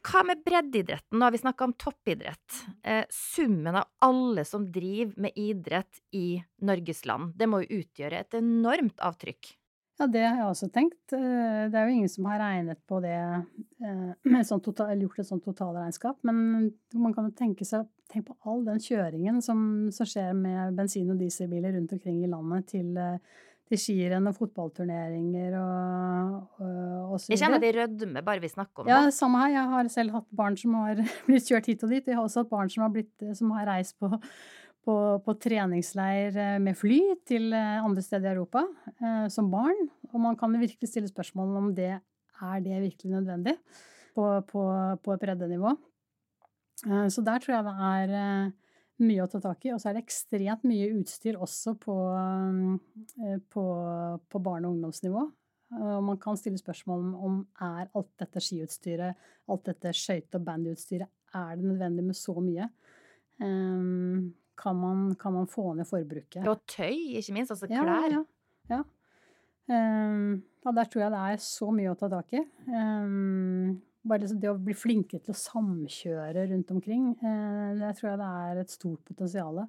Hva 0.03 0.23
med 0.27 0.41
breddeidretten? 0.43 1.15
Nå 1.15 1.27
har 1.27 1.31
vi 1.35 1.39
snakka 1.39 1.67
om 1.67 1.75
toppidrett. 1.79 2.61
Eh, 2.83 3.03
summen 3.13 3.77
av 3.79 3.87
alle 4.03 4.43
som 4.47 4.65
driver 4.71 5.13
med 5.27 5.37
idrett 5.39 6.01
i 6.11 6.41
Norges 6.67 7.05
land, 7.07 7.35
det 7.39 7.47
må 7.47 7.61
jo 7.63 7.83
utgjøre 7.83 8.19
et 8.23 8.39
enormt 8.39 8.99
avtrykk? 9.03 9.53
Ja, 10.01 10.07
det 10.09 10.23
har 10.25 10.39
jeg 10.39 10.49
også 10.49 10.67
tenkt. 10.73 11.13
Eh, 11.13 11.63
det 11.69 11.77
er 11.77 11.87
jo 11.87 11.95
ingen 11.95 12.11
som 12.11 12.27
har 12.27 12.41
regnet 12.41 12.81
på 12.89 12.99
det, 13.03 13.17
eh, 13.85 14.43
sånn 14.49 14.63
total, 14.65 14.89
eller 14.91 15.05
gjort 15.05 15.21
et 15.21 15.29
sånt 15.29 15.45
totalregnskap. 15.45 16.19
Men 16.25 16.71
man 16.97 17.13
kan 17.15 17.29
jo 17.29 17.35
tenke 17.37 17.67
seg 17.67 17.89
Tenk 18.11 18.27
på 18.27 18.51
all 18.51 18.59
den 18.61 18.81
kjøringen 18.83 19.39
som, 19.41 19.87
som 19.95 20.05
skjer 20.05 20.35
med 20.37 20.75
bensin- 20.77 21.09
og 21.09 21.17
dieselbiler 21.17 21.71
rundt 21.73 21.95
omkring 21.95 22.19
i 22.21 22.27
landet 22.29 22.67
til 22.69 22.91
eh, 22.99 23.39
til 23.71 23.79
skirenn 23.79 24.27
og 24.29 24.35
fotballturneringer 24.37 25.55
og, 25.59 26.33
og, 26.59 27.13
og 27.13 27.21
så 27.21 27.29
videre. 27.29 27.35
Jeg 27.35 27.41
kjenner 27.43 27.61
de 27.63 27.71
rødmer 27.77 28.25
bare 28.25 28.43
vi 28.43 28.51
snakker 28.51 28.83
om 28.83 28.89
det. 28.89 28.91
Ja, 28.91 29.13
samme 29.15 29.43
her. 29.43 29.53
Jeg 29.55 29.71
har 29.75 29.93
selv 29.93 30.17
hatt 30.17 30.27
barn 30.35 30.57
som 30.59 30.75
har 30.81 30.99
blitt 31.29 31.47
kjørt 31.47 31.69
hit 31.71 31.85
og 31.85 31.93
dit. 31.93 32.09
Jeg 32.11 32.19
har 32.19 32.27
også 32.27 32.43
hatt 32.43 32.51
barn 32.51 32.73
som 32.73 32.85
har, 32.85 32.91
blitt, 32.93 33.25
som 33.39 33.53
har 33.55 33.69
reist 33.71 33.95
på, 34.01 34.09
på, 34.83 34.97
på, 35.25 35.37
treningsleir 35.45 36.35
eh, 36.35 36.57
med 36.63 36.77
fly 36.79 36.99
til 37.29 37.53
eh, 37.55 37.79
andre 37.79 38.03
steder 38.05 38.33
i 38.33 38.35
Europa 38.35 38.65
eh, 38.97 39.29
som 39.33 39.51
barn. 39.53 39.87
Og 40.11 40.19
man 40.25 40.37
kan 40.39 40.53
virkelig 40.59 40.91
stille 40.91 41.11
spørsmål 41.11 41.55
om 41.61 41.71
det 41.77 41.93
er 41.93 42.65
det 42.65 42.81
virkelig 42.83 43.15
nødvendig 43.15 43.55
på, 44.13 44.27
på, 44.49 44.67
på 44.99 45.15
et 45.15 45.23
breddenivå. 45.23 45.77
Eh, 46.89 47.07
så 47.07 47.23
der 47.25 47.39
tror 47.39 47.57
jeg 47.57 47.69
det 47.69 47.77
er 47.93 48.51
mye 49.01 49.23
å 49.23 49.29
ta 49.31 49.41
tak 49.41 49.65
i. 49.65 49.73
Og 49.73 49.81
så 49.81 49.89
er 49.89 49.97
det 49.97 50.03
ekstremt 50.05 50.65
mye 50.67 50.91
utstyr 50.99 51.39
også 51.41 51.75
på, 51.81 51.95
eh, 52.13 53.39
på, 53.53 53.65
på 54.29 54.43
barne- 54.43 54.69
og 54.69 54.77
ungdomsnivå. 54.77 55.23
Og 55.73 56.03
man 56.05 56.19
kan 56.21 56.37
stille 56.37 56.59
spørsmål 56.61 56.99
om, 57.01 57.13
om 57.25 57.37
er 57.65 57.87
alt 57.97 58.11
dette 58.21 58.41
skiutstyret, 58.45 59.17
alt 59.49 59.63
dette 59.65 59.93
skøyte- 59.97 60.37
og 60.37 60.45
bandyutstyret, 60.45 61.09
er 61.33 61.55
det 61.57 61.65
nødvendig 61.65 62.03
med 62.05 62.17
så 62.17 62.35
mye? 62.37 62.67
Um, 63.41 64.33
kan, 64.57 64.75
man, 64.77 65.15
kan, 65.19 65.33
man, 65.33 65.47
få 65.49 65.73
ned 65.73 65.89
forbruket? 65.89 66.45
Og 66.47 66.61
tøy, 66.69 67.17
ikke 67.17 67.33
minst. 67.33 67.51
Altså 67.55 67.67
klær. 67.67 67.89
Ja, 67.89 68.19
ja, 68.19 68.23
ja. 68.69 68.83
Um, 69.73 70.43
ja, 70.63 70.71
der 70.75 70.91
tror 70.91 71.05
jeg 71.05 71.13
det 71.13 71.23
er 71.31 71.41
så 71.41 71.71
mye 71.73 71.93
å 71.93 71.97
ta 71.97 72.09
tak 72.11 72.35
i. 72.37 72.43
Um, 72.67 73.81
bare 74.07 74.27
det 74.27 74.51
å 74.51 74.59
bli 74.59 74.75
flinke 74.75 75.19
til 75.23 75.33
å 75.33 75.39
samkjøre 75.39 76.47
rundt 76.51 76.71
omkring, 76.75 77.13
eh, 77.23 77.71
det 77.79 77.93
tror 77.97 78.11
jeg 78.11 78.19
det 78.19 78.29
er 78.43 78.61
et 78.61 78.73
stort 78.73 79.03
potensial. 79.07 79.63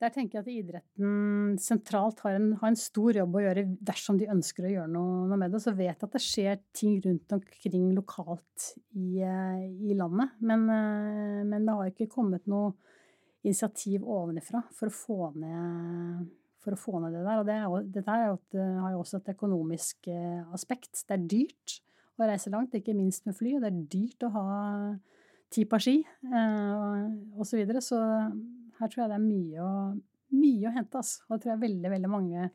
Der 0.00 0.12
tenker 0.14 0.38
jeg 0.38 0.44
at 0.44 0.52
idretten 0.54 1.56
sentralt 1.60 2.22
har 2.24 2.38
en, 2.38 2.54
har 2.62 2.70
en, 2.70 2.78
stor 2.78 3.18
jobb 3.18 3.34
å 3.36 3.42
gjøre 3.44 3.66
dersom 3.84 4.16
de 4.16 4.30
ønsker 4.32 4.64
å 4.64 4.70
gjøre 4.72 4.92
noe, 4.94 5.26
noe, 5.28 5.40
med 5.42 5.52
det. 5.52 5.60
Så 5.60 5.74
vet 5.76 5.90
jeg 5.90 6.06
at 6.06 6.14
det 6.14 6.22
skjer 6.24 6.62
ting 6.72 6.94
rundt 7.04 7.34
omkring 7.36 7.90
lokalt 7.98 8.70
i, 8.96 9.20
eh, 9.26 9.66
i 9.90 9.98
landet. 9.98 10.38
Men, 10.40 10.64
eh, 10.70 11.42
men, 11.44 11.66
det 11.66 11.76
har 11.76 11.92
ikke 11.92 12.08
kommet 12.14 12.48
noe 12.48 12.72
initiativ 13.44 14.06
ovenifra 14.06 14.62
for 14.72 14.88
å 14.88 14.94
få 14.94 15.34
ned, 15.34 16.30
for 16.60 16.76
å 16.76 16.80
få 16.80 17.02
ned 17.02 17.18
det 17.18 17.26
der. 17.26 17.42
Og 17.42 17.46
det 17.50 17.58
er, 17.58 17.92
dette 17.98 18.16
er 18.16 18.26
jo 18.30 18.38
et, 18.38 18.58
har 18.86 18.94
jo 18.94 19.04
også 19.04 19.20
et 19.20 19.32
økonomisk 19.34 20.10
aspekt. 20.54 21.04
Det 21.08 21.16
er 21.18 21.28
dyrt 21.28 21.80
å 22.24 22.30
reise 22.30 22.52
langt, 22.52 22.74
ikke 22.76 22.96
minst 22.96 23.26
med 23.28 23.36
fly. 23.38 23.56
Og 23.56 23.64
det 23.64 23.70
er 23.70 23.82
dyrt 23.94 24.26
å 24.26 24.32
ha 24.34 24.46
ti 25.50 25.66
par 25.68 25.82
ski 25.82 25.98
eh, 26.00 27.04
osv. 27.36 27.50
Så, 27.50 27.58
videre. 27.58 27.82
så 27.84 28.00
her 28.80 28.90
tror 28.90 29.04
jeg 29.04 29.12
det 29.12 29.18
er 29.18 29.24
mye 29.24 29.64
å, 29.66 29.72
mye 30.36 30.68
å 30.70 30.74
hente. 30.74 31.00
Altså. 31.02 31.24
Og 31.28 31.36
det 31.36 31.44
tror 31.44 31.54
jeg 31.54 31.64
veldig, 31.66 31.94
veldig 31.96 32.12
mange 32.12 32.50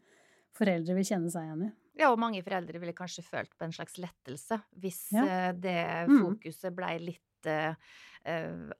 foreldre 0.56 0.96
vil 0.98 1.08
kjenne 1.08 1.32
seg 1.34 1.50
igjen 1.50 1.68
i. 1.68 1.74
Ja, 1.96 2.10
og 2.12 2.20
mange 2.20 2.44
foreldre 2.44 2.80
ville 2.82 2.96
kanskje 2.96 3.24
følt 3.24 3.54
på 3.56 3.68
en 3.68 3.76
slags 3.76 3.96
lettelse 4.02 4.58
hvis 4.84 5.06
ja. 5.16 5.24
Eh, 5.24 5.52
det 5.56 5.80
mm. 6.10 6.18
fokuset 6.26 6.76
blei 6.76 6.98
litt 7.00 7.22
uh, 7.48 7.76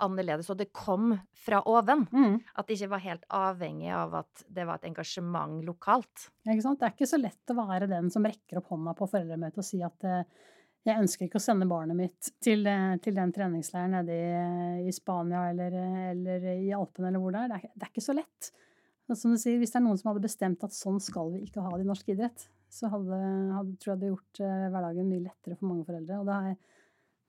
annerledes, 0.02 0.50
og 0.50 0.58
det 0.58 0.72
kom 0.76 1.14
fra 1.46 1.62
oven. 1.70 2.08
Mm. 2.12 2.40
At 2.58 2.68
det 2.68 2.80
ikke 2.80 2.96
var 2.96 3.04
helt 3.04 3.28
avhengig 3.30 3.92
av 3.94 4.18
at 4.24 4.44
det 4.50 4.66
var 4.66 4.82
et 4.82 4.90
engasjement 4.90 5.62
lokalt. 5.68 6.30
Ja? 6.44 6.56
Det 6.56 6.74
er 6.74 6.96
ikke 6.96 7.10
så 7.10 7.22
lett 7.22 7.54
å 7.54 7.60
være 7.60 7.92
den 7.92 8.10
som 8.14 8.26
rekker 8.26 8.60
opp 8.60 8.74
hånda 8.74 8.96
på 8.98 9.08
foreldremøtet 9.12 9.62
og 9.62 9.68
si 9.68 9.84
at 9.86 10.08
uh, 10.10 10.50
jeg 10.86 11.02
ønsker 11.02 11.26
ikke 11.26 11.40
å 11.40 11.44
sende 11.44 11.66
barnet 11.70 11.98
mitt 11.98 12.30
til, 12.44 12.66
eh, 12.70 12.94
til 13.02 13.16
den 13.18 13.32
treningsleiren 13.34 13.96
nede 13.98 14.16
i, 14.16 14.86
i 14.86 14.94
Spania 14.94 15.48
eller, 15.50 15.74
eller, 16.12 16.46
i 16.54 16.70
Alpene 16.78 17.10
eller 17.10 17.24
hvor 17.24 17.34
det 17.34 17.42
er. 17.46 17.66
Det 17.74 17.88
er, 17.88 17.90
ikke 17.90 18.06
så 18.06 18.14
lett. 18.18 18.52
Som 19.14 19.34
du 19.34 19.40
sier, 19.42 19.58
hvis 19.62 19.74
det 19.74 19.80
er 19.82 19.86
noen 19.86 19.98
som 20.02 20.12
hadde 20.12 20.26
bestemt 20.26 20.66
at 20.66 20.78
sånn 20.78 21.02
skal 21.02 21.34
vi 21.34 21.44
ikke 21.46 21.66
ha 21.66 21.74
det 21.74 21.86
i 21.86 21.90
norsk 21.90 22.14
idrett, 22.14 22.48
så 22.70 22.90
hadde, 22.94 23.18
hadde 23.56 23.76
tror 23.82 23.94
jeg 23.94 24.02
det 24.02 24.12
gjort 24.12 24.42
uh, 24.42 24.66
hverdagen 24.74 25.10
mye 25.10 25.26
lettere 25.28 25.58
for 25.60 25.70
mange 25.70 25.86
foreldre. 25.88 26.18
Og 26.22 26.30
det 26.30 26.38
er, 26.50 26.80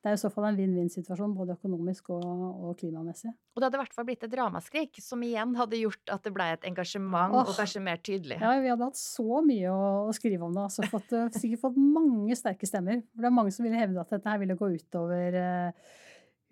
det 0.06 0.12
er 0.12 0.18
i 0.20 0.20
så 0.20 0.28
fall 0.30 0.44
en 0.46 0.54
vinn-vinn-situasjon, 0.54 1.32
både 1.34 1.56
økonomisk 1.56 2.12
og, 2.14 2.26
og, 2.62 2.76
klimamessig. 2.78 3.32
Og 3.56 3.58
det 3.58 3.66
hadde 3.66 3.78
i 3.78 3.80
hvert 3.80 3.96
fall 3.96 4.06
blitt 4.06 4.22
et 4.22 4.36
ramaskrik, 4.38 5.00
som 5.02 5.24
igjen 5.26 5.56
hadde 5.58 5.80
gjort 5.80 6.12
at 6.14 6.22
det 6.22 6.30
ble 6.36 6.46
et 6.54 6.66
engasjement, 6.70 7.34
oh, 7.34 7.42
og 7.42 7.58
kanskje 7.58 7.82
mer 7.82 7.98
tydelig. 7.98 8.38
Ja, 8.38 8.52
vi 8.62 8.70
hadde 8.70 8.86
hatt 8.86 9.00
så 9.00 9.40
mye 9.42 9.72
å, 9.74 9.88
å 10.06 10.14
skrive 10.14 10.46
om 10.46 10.54
det. 10.54 10.68
Altså 10.68 10.86
fått, 10.92 11.10
eh, 11.10 11.26
sikkert 11.34 11.64
fått 11.64 11.82
mange 11.82 12.38
sterke 12.38 12.70
stemmer. 12.70 13.02
For 13.16 13.26
det 13.26 13.32
er 13.32 13.36
mange 13.40 13.56
som 13.56 13.66
ville 13.66 13.82
hevde 13.82 14.04
at 14.04 14.14
dette 14.14 14.30
her 14.30 14.42
ville 14.44 14.58
gå 14.60 14.70
utover 14.76 15.40
uh, 15.42 15.92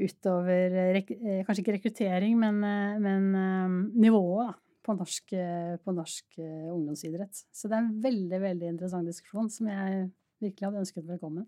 utover 0.02 0.98
Kanskje 1.46 1.60
ikke 1.62 1.76
rekruttering, 1.76 2.34
men, 2.34 2.58
men 3.06 3.28
nivået 3.94 4.48
da, 4.48 4.60
på 4.82 4.98
norsk, 4.98 5.36
på 5.78 5.94
norsk 5.94 6.40
ungdomsidrett. 6.42 7.46
Så 7.54 7.70
det 7.70 7.78
er 7.78 7.84
en 7.84 7.94
veldig, 8.02 8.40
veldig 8.50 8.74
interessant 8.74 9.06
diskusjon 9.06 9.46
som 9.54 9.70
jeg 9.70 10.08
virkelig 10.42 10.66
hadde 10.66 10.82
ønsket 10.82 11.06
velkommen. 11.06 11.46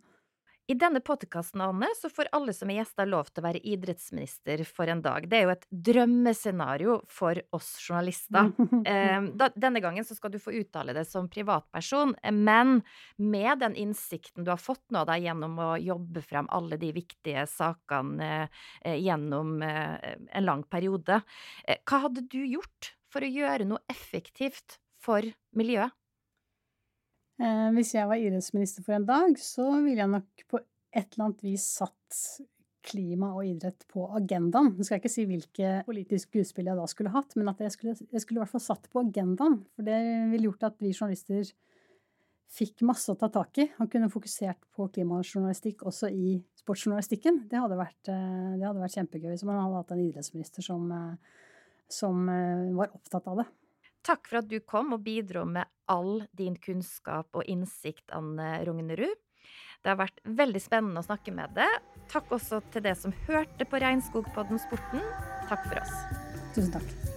I 0.66 0.74
denne 0.74 0.98
podkasten, 1.00 1.60
Anne, 1.62 1.86
så 1.94 2.08
får 2.10 2.26
alle 2.34 2.50
som 2.54 2.70
er 2.72 2.80
gjester 2.80 3.06
lov 3.06 3.28
til 3.30 3.38
å 3.38 3.44
være 3.44 3.60
idrettsminister 3.70 4.64
for 4.66 4.90
en 4.90 4.98
dag. 5.04 5.28
Det 5.30 5.38
er 5.38 5.44
jo 5.44 5.52
et 5.52 5.66
drømmescenario 5.88 6.96
for 7.06 7.38
oss 7.54 7.68
journalister. 7.84 8.50
Eh, 8.82 9.28
denne 9.66 9.82
gangen 9.84 10.06
så 10.06 10.16
skal 10.18 10.32
du 10.34 10.40
få 10.42 10.56
uttale 10.58 10.96
det 10.96 11.04
som 11.06 11.28
privatperson, 11.30 12.16
men 12.34 12.80
med 13.16 13.62
den 13.62 13.76
innsikten 13.78 14.42
du 14.42 14.50
har 14.50 14.62
fått 14.62 14.82
nå 14.90 15.04
da, 15.06 15.14
gjennom 15.22 15.54
å 15.62 15.68
jobbe 15.78 16.24
frem 16.26 16.50
alle 16.50 16.80
de 16.82 16.90
viktige 16.96 17.46
sakene 17.50 18.48
eh, 18.82 18.98
gjennom 18.98 19.60
eh, 19.62 20.16
en 20.26 20.48
lang 20.48 20.66
periode, 20.66 21.20
hva 21.86 22.02
hadde 22.08 22.26
du 22.26 22.40
gjort 22.42 22.90
for 23.12 23.22
å 23.22 23.30
gjøre 23.30 23.68
noe 23.70 23.86
effektivt 23.92 24.80
for 24.98 25.30
miljøet? 25.54 25.94
Eh, 27.36 27.70
hvis 27.76 27.92
jeg 27.92 28.08
var 28.08 28.20
idrettsminister 28.20 28.84
for 28.84 28.96
en 28.96 29.08
dag, 29.08 29.34
så 29.40 29.68
ville 29.84 30.00
jeg 30.00 30.12
nok 30.12 30.44
på 30.48 30.60
et 30.96 31.10
eller 31.12 31.26
annet 31.26 31.42
vis 31.44 31.66
satt 31.76 32.20
klima 32.86 33.32
og 33.34 33.44
idrett 33.44 33.84
på 33.90 34.06
agendaen. 34.16 34.72
Nå 34.76 34.86
skal 34.86 34.96
jeg 34.96 35.04
ikke 35.04 35.12
si 35.12 35.26
hvilke 35.28 35.72
politiske 35.88 36.40
utspill 36.40 36.70
jeg 36.70 36.78
da 36.78 36.86
skulle 36.88 37.12
hatt, 37.12 37.34
men 37.36 37.50
at 37.50 37.60
jeg 37.60 37.74
skulle, 37.74 37.96
jeg 37.98 38.22
skulle 38.22 38.40
i 38.40 38.44
hvert 38.44 38.54
fall 38.54 38.64
satt 38.64 38.86
på 38.92 39.02
agendaen. 39.02 39.58
For 39.74 39.86
det 39.86 39.98
ville 40.30 40.48
gjort 40.48 40.68
at 40.70 40.78
vi 40.80 40.94
journalister 40.94 41.50
fikk 42.56 42.84
masse 42.86 43.10
å 43.10 43.18
ta 43.18 43.26
tak 43.34 43.58
i 43.58 43.66
og 43.82 43.90
kunne 43.90 44.08
fokusert 44.12 44.68
på 44.76 44.86
klimajournalistikk 44.94 45.82
også 45.90 46.12
i 46.14 46.36
sportsjournalistikken. 46.62 47.42
Det 47.50 47.58
hadde 47.58 47.80
vært, 47.80 48.00
eh, 48.08 48.54
det 48.56 48.64
hadde 48.64 48.84
vært 48.84 48.96
kjempegøy 48.96 49.32
hvis 49.34 49.44
man 49.44 49.60
hadde 49.60 49.82
hatt 49.82 49.92
en 49.92 50.04
idrettsminister 50.06 50.64
som, 50.64 50.86
eh, 50.94 51.16
som 51.90 52.26
var 52.78 52.94
opptatt 52.94 53.26
av 53.28 53.42
det. 53.42 53.48
Takk 54.06 54.28
for 54.30 54.38
at 54.38 54.50
du 54.50 54.60
kom 54.62 54.94
og 54.94 55.02
bidro 55.06 55.42
med 55.48 55.66
all 55.90 56.20
din 56.38 56.54
kunnskap 56.62 57.34
og 57.34 57.46
innsikt, 57.50 58.06
Anne 58.14 58.60
Rognerud. 58.66 59.18
Det 59.82 59.92
har 59.92 59.98
vært 59.98 60.22
veldig 60.38 60.62
spennende 60.62 61.02
å 61.02 61.06
snakke 61.06 61.34
med 61.34 61.54
deg. 61.58 61.90
Takk 62.10 62.30
også 62.38 62.62
til 62.74 62.86
det 62.86 62.96
som 63.02 63.14
hørte 63.26 63.66
på 63.66 63.82
Regnskogpodden 63.82 64.62
Sporten. 64.62 65.04
Takk 65.50 65.68
for 65.68 65.82
oss. 65.82 65.94
Tusen 66.54 66.74
takk. 66.78 67.15